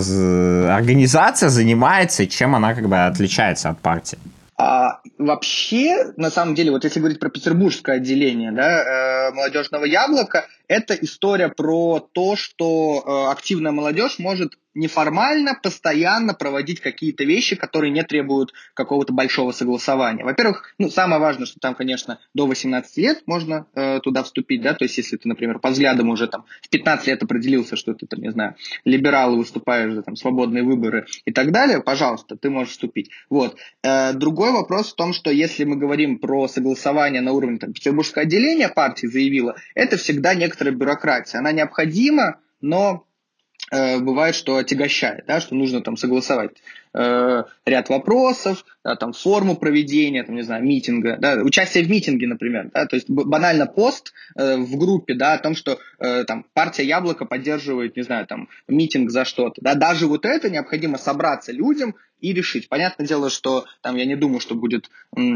организация 0.74 1.48
занимается, 1.48 2.26
чем 2.26 2.54
она 2.54 2.72
как 2.72 2.88
бы 2.88 2.96
отличается 2.96 3.68
от 3.68 3.80
партии? 3.80 4.18
А, 4.58 5.00
вообще, 5.18 6.12
на 6.16 6.30
самом 6.30 6.54
деле, 6.54 6.70
вот 6.70 6.84
если 6.84 6.98
говорить 6.98 7.20
про 7.20 7.28
петербургское 7.28 7.96
отделение 7.96 8.52
да, 8.52 9.28
э, 9.28 9.32
молодежного 9.32 9.84
яблока, 9.84 10.46
это 10.68 10.94
история 10.94 11.48
про 11.48 12.00
то, 12.12 12.36
что 12.36 13.02
э, 13.04 13.32
активная 13.32 13.72
молодежь 13.72 14.18
может 14.18 14.54
неформально, 14.76 15.58
постоянно 15.60 16.34
проводить 16.34 16.80
какие-то 16.80 17.24
вещи, 17.24 17.56
которые 17.56 17.90
не 17.90 18.04
требуют 18.04 18.52
какого-то 18.74 19.12
большого 19.12 19.52
согласования. 19.52 20.22
Во-первых, 20.22 20.74
ну, 20.78 20.90
самое 20.90 21.20
важное, 21.20 21.46
что 21.46 21.58
там, 21.58 21.74
конечно, 21.74 22.20
до 22.34 22.46
18 22.46 22.96
лет 22.98 23.22
можно 23.26 23.66
э, 23.74 24.00
туда 24.00 24.22
вступить, 24.22 24.60
да, 24.60 24.74
то 24.74 24.84
есть 24.84 24.98
если 24.98 25.16
ты, 25.16 25.28
например, 25.28 25.58
по 25.58 25.70
взглядам 25.70 26.10
уже 26.10 26.28
там 26.28 26.44
в 26.60 26.68
15 26.68 27.06
лет 27.06 27.22
определился, 27.22 27.74
что 27.76 27.94
ты 27.94 28.06
там, 28.06 28.20
не 28.20 28.30
знаю, 28.30 28.54
либерал 28.84 29.34
и 29.34 29.38
выступаешь 29.38 29.94
за 29.94 30.02
там 30.02 30.14
свободные 30.14 30.62
выборы 30.62 31.06
и 31.24 31.32
так 31.32 31.52
далее, 31.52 31.82
пожалуйста, 31.82 32.36
ты 32.36 32.50
можешь 32.50 32.72
вступить. 32.72 33.10
Вот. 33.30 33.56
Э, 33.82 34.12
другой 34.12 34.52
вопрос 34.52 34.92
в 34.92 34.94
том, 34.94 35.14
что 35.14 35.30
если 35.30 35.64
мы 35.64 35.76
говорим 35.76 36.18
про 36.18 36.48
согласование 36.48 37.22
на 37.22 37.32
уровне 37.32 37.58
там, 37.58 37.72
Петербургского 37.72 38.22
отделения 38.24 38.68
партии 38.68 39.06
заявила, 39.06 39.56
это 39.74 39.96
всегда 39.96 40.34
некоторая 40.56 40.74
бюрократия. 40.74 41.38
Она 41.38 41.52
необходима, 41.52 42.40
но 42.60 43.06
Э, 43.72 43.98
бывает, 43.98 44.34
что 44.34 44.56
отягощает, 44.56 45.24
да, 45.26 45.40
что 45.40 45.54
нужно 45.54 45.80
там 45.82 45.96
согласовать 45.96 46.52
э, 46.96 47.44
ряд 47.64 47.88
вопросов, 47.88 48.64
да, 48.82 48.96
там 48.96 49.12
форму 49.12 49.56
проведения, 49.56 50.24
там, 50.24 50.34
не 50.34 50.42
знаю, 50.42 50.64
митинга, 50.64 51.16
да, 51.18 51.34
участие 51.42 51.84
в 51.84 51.90
митинге, 51.90 52.26
например, 52.26 52.70
да, 52.72 52.86
то 52.86 52.96
есть 52.96 53.08
банально 53.08 53.66
пост 53.66 54.12
э, 54.34 54.56
в 54.56 54.76
группе, 54.76 55.14
да, 55.14 55.34
о 55.34 55.38
том, 55.38 55.54
что 55.54 55.78
э, 55.98 56.24
там 56.24 56.46
партия 56.54 56.84
Яблоко 56.84 57.26
поддерживает, 57.26 57.96
не 57.96 58.02
знаю, 58.02 58.26
там 58.26 58.48
митинг 58.66 59.10
за 59.10 59.24
что-то, 59.24 59.60
да, 59.60 59.74
даже 59.74 60.06
вот 60.06 60.24
это 60.24 60.50
необходимо 60.50 60.98
собраться 60.98 61.52
людям 61.52 61.94
и 62.20 62.32
решить. 62.32 62.68
Понятное 62.68 63.06
дело, 63.06 63.30
что 63.30 63.66
там 63.82 63.96
я 63.96 64.06
не 64.06 64.16
думаю, 64.16 64.40
что 64.40 64.54
будет 64.54 64.90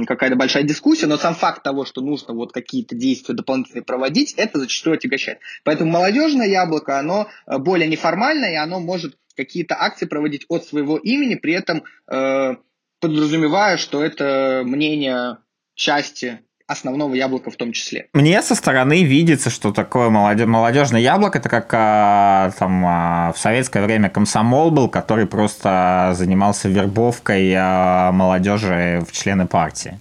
какая-то 0.07 0.37
большая 0.37 0.63
дискуссия, 0.63 1.07
но 1.07 1.19
сам 1.19 1.35
факт 1.35 1.63
того, 1.63 1.85
что 1.85 2.01
нужно 2.01 2.35
вот 2.35 2.53
какие-то 2.53 2.95
действия 2.95 3.35
дополнительные 3.35 3.85
проводить, 3.85 4.33
это 4.37 4.59
зачастую 4.59 4.95
отягощает. 4.95 5.41
Поэтому 5.65 5.91
молодежное 5.91 6.49
яблоко, 6.49 6.99
оно 6.99 7.29
э, 7.47 7.59
более 7.59 7.89
неформальное, 7.89 8.53
и 8.53 8.57
оно 8.57 8.81
может 8.81 9.17
какие-то 9.45 9.75
акции 9.79 10.07
проводить 10.07 10.45
от 10.49 10.65
своего 10.65 10.99
имени, 10.99 11.37
при 11.37 11.55
этом 11.55 11.85
э, 12.09 12.57
подразумевая, 13.01 13.77
что 13.79 14.05
это 14.05 14.63
мнение 14.65 15.39
части 15.75 16.41
основного 16.67 17.15
яблока 17.15 17.51
в 17.51 17.57
том 17.57 17.73
числе. 17.73 18.07
Мне 18.13 18.41
со 18.43 18.55
стороны 18.55 19.03
видится, 19.03 19.51
что 19.51 19.73
такое 19.73 20.09
молодежное 20.11 21.01
яблоко, 21.01 21.39
это 21.39 21.49
как 21.49 21.69
а, 21.73 22.53
там 22.59 22.85
а, 22.87 23.33
в 23.33 23.39
советское 23.39 23.83
время 23.85 24.09
комсомол 24.09 24.71
был, 24.71 24.89
который 24.89 25.27
просто 25.27 26.13
занимался 26.15 26.69
вербовкой 26.69 27.53
а, 27.57 28.13
молодежи 28.13 29.03
в 29.09 29.13
члены 29.13 29.47
партии. 29.47 29.99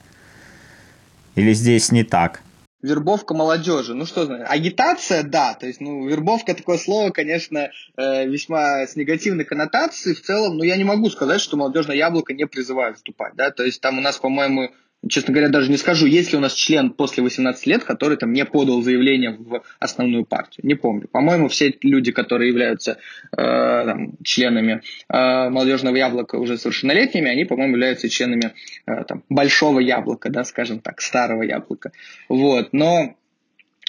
Или 1.35 1.53
здесь 1.53 1.91
не 1.91 2.03
так? 2.03 2.41
Вербовка 2.81 3.33
молодежи. 3.33 3.93
Ну 3.93 4.05
что 4.05 4.25
значит? 4.25 4.47
Агитация, 4.49 5.23
да. 5.23 5.53
То 5.53 5.67
есть, 5.67 5.81
ну, 5.81 6.07
вербовка 6.07 6.53
такое 6.53 6.77
слово, 6.77 7.11
конечно, 7.11 7.71
э, 7.97 8.25
весьма 8.25 8.87
с 8.87 8.95
негативной 8.95 9.43
коннотацией 9.43 10.15
в 10.15 10.21
целом, 10.21 10.57
но 10.57 10.63
я 10.63 10.77
не 10.77 10.85
могу 10.85 11.09
сказать, 11.09 11.41
что 11.41 11.57
молодежное 11.57 11.97
яблоко 11.97 12.33
не 12.33 12.45
призывает 12.45 12.95
вступать, 12.95 13.35
да. 13.35 13.51
То 13.51 13.63
есть 13.63 13.81
там 13.81 13.97
у 13.97 14.01
нас, 14.01 14.17
по-моему, 14.17 14.71
честно 15.07 15.33
говоря, 15.33 15.49
даже 15.49 15.69
не 15.71 15.77
скажу, 15.77 16.05
есть 16.05 16.31
ли 16.31 16.37
у 16.37 16.41
нас 16.41 16.53
член 16.53 16.89
после 16.91 17.23
18 17.23 17.65
лет, 17.67 17.83
который 17.83 18.17
там 18.17 18.33
не 18.33 18.43
подал 18.45 18.81
заявление 18.81 19.31
в 19.37 19.63
основную 19.79 20.25
партию. 20.25 20.65
Не 20.65 20.75
помню. 20.75 21.07
По-моему, 21.07 21.47
все 21.47 21.73
люди, 21.81 22.11
которые 22.11 22.49
являются 22.49 22.97
э, 23.31 23.35
там, 23.37 24.13
членами 24.23 24.81
э, 25.07 25.49
молодежного 25.49 25.95
яблока 25.95 26.35
уже 26.35 26.57
совершеннолетними, 26.57 27.29
они, 27.29 27.45
по-моему, 27.45 27.73
являются 27.73 28.09
членами 28.09 28.53
э, 28.85 29.03
там, 29.05 29.23
большого 29.29 29.79
яблока, 29.79 30.29
да, 30.29 30.43
скажем 30.43 30.79
так, 30.79 31.01
старого 31.01 31.43
яблока. 31.43 31.91
Вот. 32.27 32.73
Но 32.73 33.15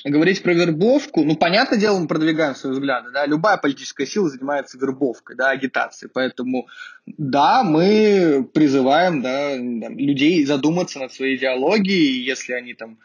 говорить 0.04 0.42
про 0.42 0.52
вербовку, 0.52 1.24
ну, 1.24 1.36
понятное 1.36 1.78
дело, 1.78 1.98
мы 1.98 2.08
продвигаем 2.08 2.54
свои 2.54 2.72
взгляды, 2.72 3.10
да, 3.12 3.26
любая 3.26 3.56
политическая 3.56 4.06
сила 4.06 4.28
занимается 4.28 4.78
вербовкой, 4.78 5.36
да, 5.36 5.50
агитацией, 5.50 6.10
поэтому, 6.12 6.68
да, 7.06 7.62
мы 7.62 8.48
призываем, 8.52 9.22
да, 9.22 9.56
людей 9.56 10.44
задуматься 10.44 10.98
над 10.98 11.12
своей 11.12 11.36
идеологией, 11.36 12.22
если 12.24 12.52
они 12.52 12.74
там 12.74 12.98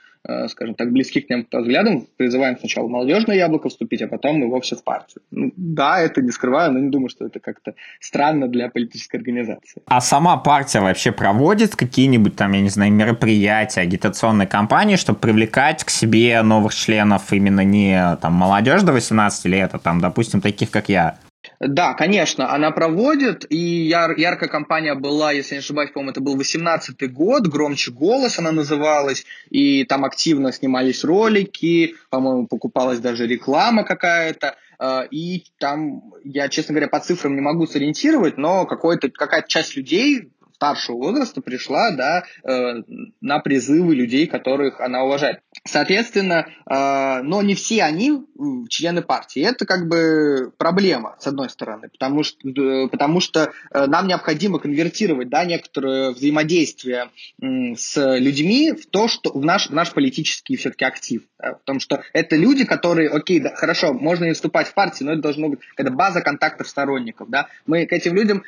скажем 0.48 0.76
так, 0.76 0.92
близких 0.92 1.28
к 1.28 1.30
ним 1.30 1.48
взглядам, 1.52 2.08
призываем 2.18 2.58
сначала 2.58 2.88
молодежное 2.88 3.36
яблоко 3.36 3.70
вступить, 3.70 4.02
а 4.02 4.08
потом 4.08 4.44
и 4.44 4.48
вовсе 4.48 4.76
в 4.76 4.84
партию. 4.84 5.22
Ну, 5.32 5.52
да, 5.56 6.00
это 6.00 6.22
не 6.22 6.32
скрываю, 6.32 6.72
но 6.72 6.80
не 6.80 6.90
думаю, 6.90 7.10
что 7.10 7.26
это 7.26 7.40
как-то 7.40 7.76
странно 8.00 8.48
для 8.48 8.70
политической 8.70 9.18
организации. 9.18 9.82
А 9.88 10.02
сама 10.02 10.38
партия 10.38 10.82
вообще 10.82 11.12
проводит 11.12 11.76
какие-нибудь 11.76 12.36
там, 12.36 12.54
я 12.54 12.62
не 12.62 12.70
знаю, 12.70 12.92
мероприятия, 12.92 13.82
агитационные 13.82 14.48
кампании, 14.48 14.96
чтобы 14.96 15.20
привлекать 15.20 15.84
к 15.84 15.90
себе 15.90 16.42
новых 16.42 16.74
членов 16.74 17.32
именно 17.32 17.62
не 17.62 18.18
там 18.22 18.34
молодежь 18.34 18.82
до 18.82 18.94
18 18.94 19.46
лет, 19.46 19.72
а 19.74 19.80
там, 19.80 20.02
допустим, 20.02 20.42
таких, 20.42 20.72
как 20.72 20.90
я? 20.90 21.18
Да, 21.60 21.94
конечно, 21.94 22.54
она 22.54 22.72
проводит, 22.72 23.46
и 23.50 23.58
яр, 23.58 24.18
яркая 24.18 24.50
компания 24.50 24.94
была, 24.96 25.32
если 25.32 25.56
не 25.56 25.60
ошибаюсь, 25.60 25.92
по-моему, 25.92 26.12
это 26.12 26.22
был 26.22 26.38
18-й 26.38 27.08
год, 27.08 27.48
«Громче 27.48 27.92
голос» 27.92 28.40
она 28.40 28.52
называлась, 28.52 29.26
и 29.50 29.86
там 29.86 30.04
активно 30.04 30.52
снимались 30.52 31.04
ролики, 31.04 31.96
по-моему, 32.10 32.48
покупалась 32.48 33.00
даже 33.00 33.26
реклама 33.26 33.84
какая-то, 33.84 34.56
э, 34.80 35.08
и 35.12 35.46
там, 35.58 36.14
я, 36.24 36.50
честно 36.50 36.74
говоря, 36.74 36.90
по 36.90 37.00
цифрам 37.00 37.34
не 37.34 37.42
могу 37.42 37.68
сориентировать, 37.68 38.38
но 38.38 38.66
какая-то 38.66 39.10
часть 39.48 39.76
людей 39.76 40.30
старшего 40.56 40.98
возраста 40.98 41.42
пришла 41.42 41.92
да, 41.92 42.24
э, 42.44 42.82
на 43.22 43.40
призывы 43.40 43.94
людей, 43.94 44.26
которых 44.26 44.80
она 44.80 45.04
уважает. 45.04 45.42
Соответственно, 45.66 46.48
э, 46.66 47.22
но 47.24 47.42
не 47.42 47.56
все 47.56 47.84
они 47.84 48.24
члены 48.70 49.02
партии. 49.02 49.42
Это 49.42 49.66
как 49.66 49.88
бы 49.88 50.54
проблема, 50.58 51.16
с 51.20 51.28
одной 51.28 51.50
стороны, 51.50 51.90
потому 51.90 52.24
что, 52.24 52.48
э, 52.48 52.88
потому 52.88 53.20
что 53.20 53.52
э, 53.72 53.86
нам 53.86 54.08
необходимо 54.08 54.60
конвертировать 54.60 55.30
да, 55.30 55.44
некоторое 55.44 56.12
взаимодействие 56.12 57.10
с 57.42 58.18
людьми 58.18 58.72
в 58.72 58.86
то, 58.88 59.08
что 59.08 59.32
в 59.32 59.44
наш, 59.44 59.70
в 59.70 59.74
наш 59.74 59.92
политический 59.92 60.56
все-таки 60.56 60.86
актив. 60.86 61.24
Да, 61.38 61.54
потому 61.54 61.80
что 61.82 62.02
это 62.14 62.38
люди, 62.38 62.64
которые, 62.64 63.10
окей, 63.10 63.42
да, 63.42 63.54
хорошо, 63.56 63.94
можно 63.94 64.26
не 64.26 64.34
вступать 64.34 64.68
в 64.68 64.74
партию, 64.74 65.08
но 65.08 65.14
это 65.14 65.22
должно 65.22 65.50
быть 65.50 65.60
когда 65.76 65.92
база 65.92 66.22
контактов 66.22 66.68
сторонников. 66.68 67.30
Да. 67.30 67.48
Мы 67.66 67.86
к 67.86 67.92
этим 67.92 68.16
людям 68.16 68.44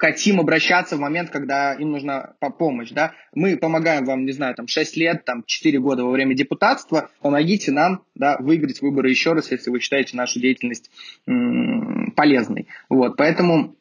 хотим 0.00 0.40
обращаться 0.40 0.96
в 0.96 1.00
момент, 1.00 1.30
когда 1.30 1.74
им 1.74 1.92
нужна 1.92 2.30
помощь, 2.58 2.90
да, 2.90 3.12
мы 3.34 3.58
помогаем 3.58 4.06
вам, 4.06 4.24
не 4.24 4.32
знаю, 4.32 4.54
там, 4.54 4.66
6 4.66 4.96
лет, 4.96 5.26
там, 5.26 5.44
4 5.46 5.78
года 5.78 6.04
во 6.04 6.10
время 6.10 6.34
депутатства, 6.34 7.10
помогите 7.20 7.70
нам, 7.70 8.02
да, 8.14 8.38
выиграть 8.40 8.80
выборы 8.80 9.10
еще 9.10 9.34
раз, 9.34 9.50
если 9.50 9.68
вы 9.70 9.78
считаете 9.78 10.16
нашу 10.16 10.40
деятельность 10.40 10.90
м- 11.26 12.12
полезной, 12.16 12.66
вот, 12.88 13.18
поэтому 13.18 13.76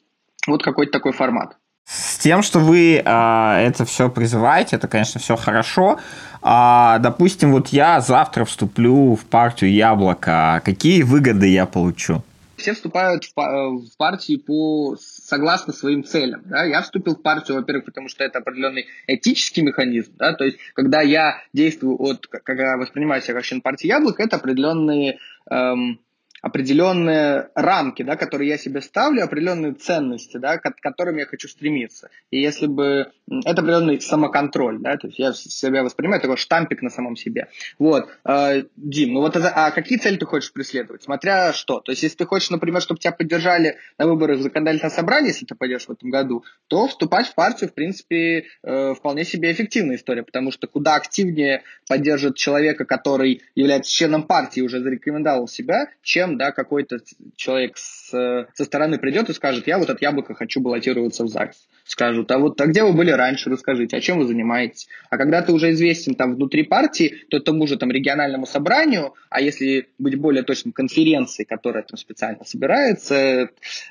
вот 0.46 0.62
какой-то 0.62 0.92
такой 0.92 1.14
формат. 1.14 1.56
С 1.86 2.18
тем, 2.20 2.44
что 2.44 2.60
вы 2.60 3.02
а, 3.06 3.60
это 3.62 3.86
все 3.86 4.10
призываете, 4.10 4.76
это, 4.76 4.90
конечно, 4.90 5.20
все 5.22 5.38
хорошо. 5.38 6.00
А, 6.42 7.00
допустим, 7.00 7.52
вот 7.54 7.70
я 7.70 8.02
завтра 8.02 8.44
вступлю 8.46 9.16
в 9.16 9.26
партию 9.26 9.72
Яблоко. 9.74 10.62
Какие 10.64 11.02
выгоды 11.02 11.48
я 11.48 11.66
получу? 11.66 12.22
Все 12.58 12.74
вступают 12.74 13.24
в, 13.24 13.36
в 13.36 13.98
партии 13.98 14.36
по 14.38 14.98
согласно 15.30 15.72
своим 15.74 16.04
целям. 16.04 16.42
Да? 16.46 16.64
Я 16.64 16.82
вступил 16.82 17.16
в 17.16 17.22
партию, 17.22 17.58
во-первых, 17.58 17.86
потому 17.86 18.10
что 18.10 18.24
это 18.24 18.40
определенный 18.40 18.88
этический 19.08 19.62
механизм. 19.62 20.14
Да? 20.18 20.34
То 20.34 20.44
есть, 20.44 20.58
когда 20.74 21.02
я 21.02 21.42
действую 21.54 21.96
от, 22.02 22.28
когда 22.28 22.78
воспринимаю 22.78 23.22
себя 23.22 23.36
как 23.36 23.44
член 23.44 23.62
партии 23.62 23.88
Яблоко, 23.88 24.24
это 24.24 24.38
определенные 24.38 25.20
эм, 25.50 26.00
определенные 26.42 27.50
рамки, 27.56 28.04
да, 28.04 28.16
которые 28.16 28.50
я 28.50 28.58
себе 28.58 28.82
ставлю, 28.82 29.24
определенные 29.24 29.74
ценности, 29.74 30.38
да, 30.38 30.58
к 30.58 30.76
которым 30.82 31.18
я 31.18 31.26
хочу 31.26 31.48
стремиться. 31.48 32.10
И 32.32 32.40
если 32.40 32.68
бы... 32.68 33.12
Это 33.46 33.62
определенный 33.62 34.02
самоконтроль, 34.02 34.80
да, 34.80 34.98
то 34.98 35.08
есть 35.08 35.20
я 35.20 35.34
себя 35.34 35.84
воспринимаю 35.84 36.22
такой 36.22 36.38
штампик 36.38 36.82
на 36.82 36.90
самом 36.90 37.16
себе. 37.16 37.48
Вот. 37.78 38.10
Э, 38.26 38.64
Дим, 38.76 39.14
ну 39.14 39.22
вот 39.22 39.36
это, 39.36 39.50
а 39.50 39.72
какие 39.72 40.00
цели 40.00 40.18
ты 40.18 40.26
хочешь 40.26 40.52
преследовать? 40.52 41.04
Смотря 41.04 41.54
что. 41.54 41.80
То 41.80 41.92
есть 41.92 42.04
если 42.04 42.18
ты 42.18 42.26
хочешь, 42.26 42.50
например, 42.50 42.82
чтобы 42.82 43.00
тебя 43.00 43.12
поддержали 43.12 43.78
на 43.98 44.08
выборах 44.08 44.40
в 44.40 44.42
законодательное 44.42 44.90
собрание, 44.90 45.30
если 45.30 45.46
ты 45.46 45.56
пойдешь 45.56 45.86
в 45.86 45.92
этом 45.92 46.10
году, 46.10 46.44
то 46.68 46.88
вступать 46.88 47.28
в 47.28 47.36
партию, 47.36 47.70
в 47.70 47.74
принципе, 47.74 48.46
э, 48.64 48.94
вполне 48.96 49.26
себе 49.26 49.52
эффективная 49.52 49.98
история, 49.98 50.24
потому 50.24 50.52
что 50.52 50.68
куда 50.68 50.96
активнее 50.96 51.64
поддержит 51.88 52.36
человека, 52.36 52.86
который 52.86 53.42
является 53.56 53.92
членом 53.92 54.24
партии, 54.24 54.62
уже 54.62 54.82
зарекомендовал 54.82 55.48
себя, 55.48 55.90
чем 56.02 56.29
чем 56.30 56.38
да, 56.38 56.52
какой-то 56.52 57.00
человек 57.36 57.78
с, 57.78 58.10
со 58.54 58.66
стороны 58.66 58.98
придет 59.00 59.30
и 59.30 59.34
скажет, 59.34 59.68
я 59.68 59.78
вот 59.78 59.90
от 59.90 60.02
яблока 60.02 60.34
хочу 60.34 60.62
баллотироваться 60.62 61.24
в 61.24 61.28
ЗАГС. 61.28 61.68
Скажут, 61.84 62.32
а 62.32 62.38
вот 62.38 62.62
а 62.62 62.68
где 62.68 62.84
вы 62.84 62.94
были 62.94 63.12
раньше, 63.12 63.50
расскажите, 63.50 63.98
а 63.98 64.02
чем 64.02 64.20
вы 64.20 64.26
занимаетесь? 64.26 64.88
А 65.10 65.18
когда 65.18 65.42
ты 65.42 65.52
уже 65.52 65.72
известен 65.72 66.14
там 66.16 66.36
внутри 66.36 66.64
партии, 66.64 67.26
то 67.30 67.40
тому 67.40 67.66
же 67.68 67.78
там 67.78 67.92
региональному 67.92 68.46
собранию, 68.46 69.16
а 69.30 69.42
если 69.42 69.90
быть 69.98 70.16
более 70.16 70.44
точным, 70.44 70.72
конференции, 70.72 71.44
которая 71.44 71.84
там 71.84 71.98
специально 71.98 72.46
собирается, 72.46 73.50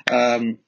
эм, 0.09 0.59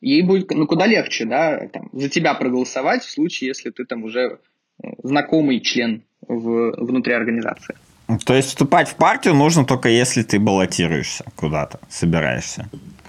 ей 0.00 0.22
будет 0.22 0.50
ну, 0.50 0.66
куда 0.66 0.86
легче, 0.86 1.24
да, 1.24 1.68
там, 1.72 1.90
за 1.92 2.08
тебя 2.08 2.34
проголосовать 2.34 3.02
в 3.02 3.10
случае, 3.10 3.48
если 3.48 3.70
ты 3.70 3.84
там 3.84 4.04
уже 4.04 4.38
э, 4.82 4.86
знакомый 5.02 5.60
член 5.60 6.04
в, 6.20 6.76
внутри 6.76 7.14
организации. 7.14 7.74
То 8.18 8.34
есть 8.34 8.48
вступать 8.48 8.88
в 8.88 8.96
партию 8.96 9.34
нужно 9.34 9.64
только 9.64 9.88
если 9.88 10.22
ты 10.22 10.38
баллотируешься 10.38 11.24
куда-то, 11.36 11.80
собираешься. 11.88 12.68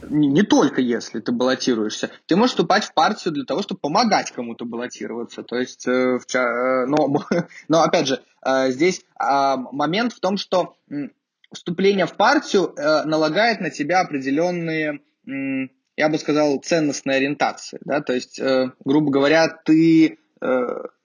Не, 0.10 0.28
не 0.28 0.43
только 0.43 0.82
если 0.82 1.20
ты 1.20 1.32
баллотируешься. 1.32 2.12
Ты 2.26 2.36
можешь 2.36 2.51
вступать 2.51 2.84
в 2.84 2.93
партию 2.93 3.34
для 3.34 3.45
того, 3.45 3.62
чтобы 3.62 3.80
помогать 3.80 4.32
кому-то 4.32 4.66
баллотироваться. 4.66 5.43
То 5.43 5.58
есть, 5.58 5.88
э, 5.88 6.20
в, 6.20 6.36
э, 6.36 6.86
но, 6.86 7.24
но 7.68 7.82
опять 7.82 8.08
же, 8.08 8.22
э, 8.45 8.72
здесь 8.72 9.01
э, 9.20 9.56
момент 9.72 10.14
в 10.14 10.20
том, 10.20 10.38
что 10.38 10.76
э, 10.89 11.10
вступление 11.51 12.06
в 12.06 12.14
партию 12.14 12.74
э, 12.76 13.04
налагает 13.06 13.62
на 13.62 13.70
тебя 13.70 14.01
определенные, 14.01 14.99
э, 15.28 15.68
я 15.95 16.10
бы 16.10 16.18
сказал, 16.18 16.60
ценностные 16.60 17.18
ориентации. 17.18 17.80
Да? 17.86 18.01
То 18.01 18.14
есть, 18.14 18.39
э, 18.39 18.72
грубо 18.84 19.12
говоря, 19.12 19.47
ты 19.47 20.20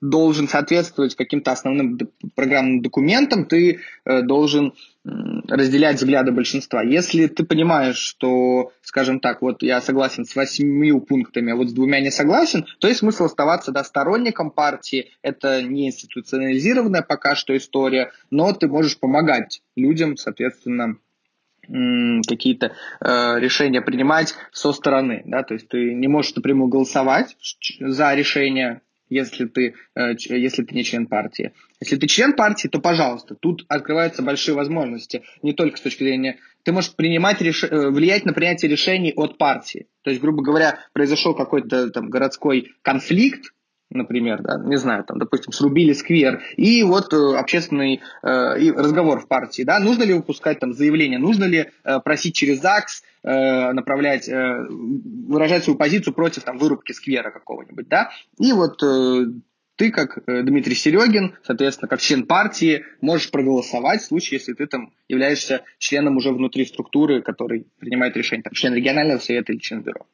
должен 0.01 0.49
соответствовать 0.49 1.15
каким-то 1.15 1.53
основным 1.53 1.99
программным 2.35 2.83
документам, 2.83 3.45
ты 3.45 3.81
э, 4.05 4.23
должен 4.23 4.75
разделять 5.05 5.97
взгляды 5.97 6.33
большинства. 6.33 6.83
Если 6.83 7.29
ты 7.29 7.45
понимаешь, 7.45 7.97
что, 7.97 8.73
скажем 8.83 9.21
так, 9.21 9.41
вот 9.41 9.63
я 9.63 9.81
согласен 9.81 10.25
с 10.25 10.37
восьмью 10.37 11.01
пунктами, 11.01 11.53
а 11.53 11.57
вот 11.57 11.71
с 11.71 11.73
двумя 11.73 12.01
не 12.01 12.11
согласен, 12.11 12.67
то 12.79 12.89
есть 12.89 13.01
смысл 13.01 13.25
оставаться 13.25 13.73
да, 13.73 13.85
сторонником 13.85 14.51
партии. 14.51 15.11
Это 15.23 15.63
не 15.63 15.87
институционализированная 15.87 17.03
пока 17.03 17.35
что 17.35 17.57
история, 17.57 18.11
но 18.31 18.53
ты 18.53 18.69
можешь 18.69 18.99
помогать 18.99 19.63
людям, 19.77 20.17
соответственно, 20.17 20.97
какие-то 22.27 22.73
э, 23.01 23.41
решения 23.41 23.83
принимать 23.83 24.35
со 24.53 24.73
стороны, 24.73 25.23
да, 25.27 25.43
то 25.43 25.55
есть 25.55 25.69
ты 25.69 25.95
не 25.95 26.09
можешь 26.09 26.35
напрямую 26.35 26.69
голосовать 26.69 27.37
за 27.79 28.15
решение 28.15 28.81
если 29.11 29.47
ты, 29.47 29.75
э, 29.95 30.15
если 30.29 30.65
ты 30.65 30.75
не 30.75 30.85
член 30.85 31.07
партии. 31.07 31.53
Если 31.81 31.97
ты 31.97 32.07
член 32.07 32.35
партии, 32.35 32.69
то, 32.69 32.81
пожалуйста, 32.81 33.35
тут 33.35 33.65
открываются 33.69 34.23
большие 34.23 34.55
возможности. 34.55 35.23
Не 35.43 35.53
только 35.53 35.77
с 35.79 35.81
точки 35.81 36.05
зрения... 36.05 36.39
Ты 36.65 36.73
можешь 36.73 36.95
принимать 36.95 37.41
реш... 37.41 37.65
Э, 37.65 37.91
влиять 37.91 38.27
на 38.27 38.33
принятие 38.33 38.71
решений 38.71 39.13
от 39.17 39.39
партии. 39.39 39.87
То 40.03 40.11
есть, 40.11 40.21
грубо 40.21 40.43
говоря, 40.43 40.81
произошел 40.93 41.35
какой-то 41.35 41.91
там 41.91 42.11
городской 42.11 42.73
конфликт, 42.83 43.53
например, 43.91 44.43
да, 44.43 44.59
не 44.59 44.77
знаю, 44.77 45.05
там, 45.05 45.19
допустим, 45.19 45.53
срубили 45.53 45.93
сквер, 45.93 46.43
и 46.57 46.83
вот 46.83 47.13
э, 47.13 47.37
общественный 47.37 48.01
э, 48.23 48.61
и 48.61 48.71
разговор 48.71 49.21
в 49.21 49.29
партии, 49.29 49.63
да, 49.63 49.79
нужно 49.79 50.03
ли 50.05 50.15
выпускать 50.15 50.61
там 50.61 50.75
заявление, 50.75 51.19
нужно 51.19 51.45
ли 51.45 51.71
э, 51.85 52.01
просить 52.01 52.35
через 52.35 52.61
ЗАГС 52.61 53.03
э, 53.23 53.73
направлять, 53.73 54.29
э, 54.29 54.67
выражать 54.69 55.65
свою 55.65 55.79
позицию 55.79 56.15
против 56.15 56.45
там 56.45 56.59
вырубки 56.59 56.93
сквера 56.93 57.31
какого-нибудь, 57.31 57.89
да, 57.89 58.11
и 58.39 58.53
вот 58.53 58.83
э, 58.83 59.27
ты, 59.77 59.93
как 59.93 60.19
э, 60.27 60.43
Дмитрий 60.43 60.75
Серегин, 60.75 61.37
соответственно, 61.45 61.89
как 61.89 62.01
член 62.01 62.27
партии, 62.27 62.85
можешь 63.01 63.31
проголосовать 63.31 64.03
в 64.03 64.07
случае, 64.07 64.39
если 64.39 64.53
ты 64.53 64.67
там 64.67 64.93
являешься 65.09 65.63
членом 65.79 66.17
уже 66.17 66.33
внутри 66.33 66.65
структуры, 66.67 67.23
который 67.23 67.69
принимает 67.79 68.17
решение, 68.17 68.43
там, 68.43 68.53
член 68.55 68.75
регионального 68.75 69.19
совета 69.19 69.53
или 69.53 69.61
член 69.61 69.83
бюро. 69.83 70.07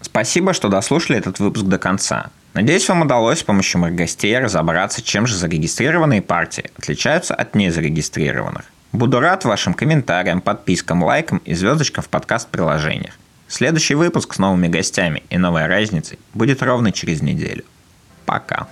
Спасибо, 0.00 0.52
что 0.52 0.68
дослушали 0.68 1.18
этот 1.18 1.38
выпуск 1.38 1.64
до 1.64 1.78
конца. 1.78 2.30
Надеюсь, 2.54 2.88
вам 2.88 3.02
удалось 3.02 3.40
с 3.40 3.44
помощью 3.44 3.80
моих 3.80 3.94
гостей 3.94 4.36
разобраться, 4.38 5.02
чем 5.02 5.26
же 5.26 5.36
зарегистрированные 5.36 6.20
партии 6.20 6.70
отличаются 6.76 7.34
от 7.34 7.54
незарегистрированных. 7.54 8.64
Буду 8.92 9.20
рад 9.20 9.44
вашим 9.44 9.72
комментариям, 9.72 10.40
подпискам, 10.40 11.04
лайкам 11.04 11.38
и 11.44 11.54
звездочкам 11.54 12.02
в 12.02 12.08
подкаст-приложениях. 12.08 13.14
Следующий 13.46 13.94
выпуск 13.94 14.34
с 14.34 14.38
новыми 14.38 14.66
гостями 14.66 15.22
и 15.30 15.38
новой 15.38 15.66
разницей 15.66 16.18
будет 16.34 16.62
ровно 16.62 16.90
через 16.90 17.22
неделю. 17.22 17.64
Пока. 18.26 18.66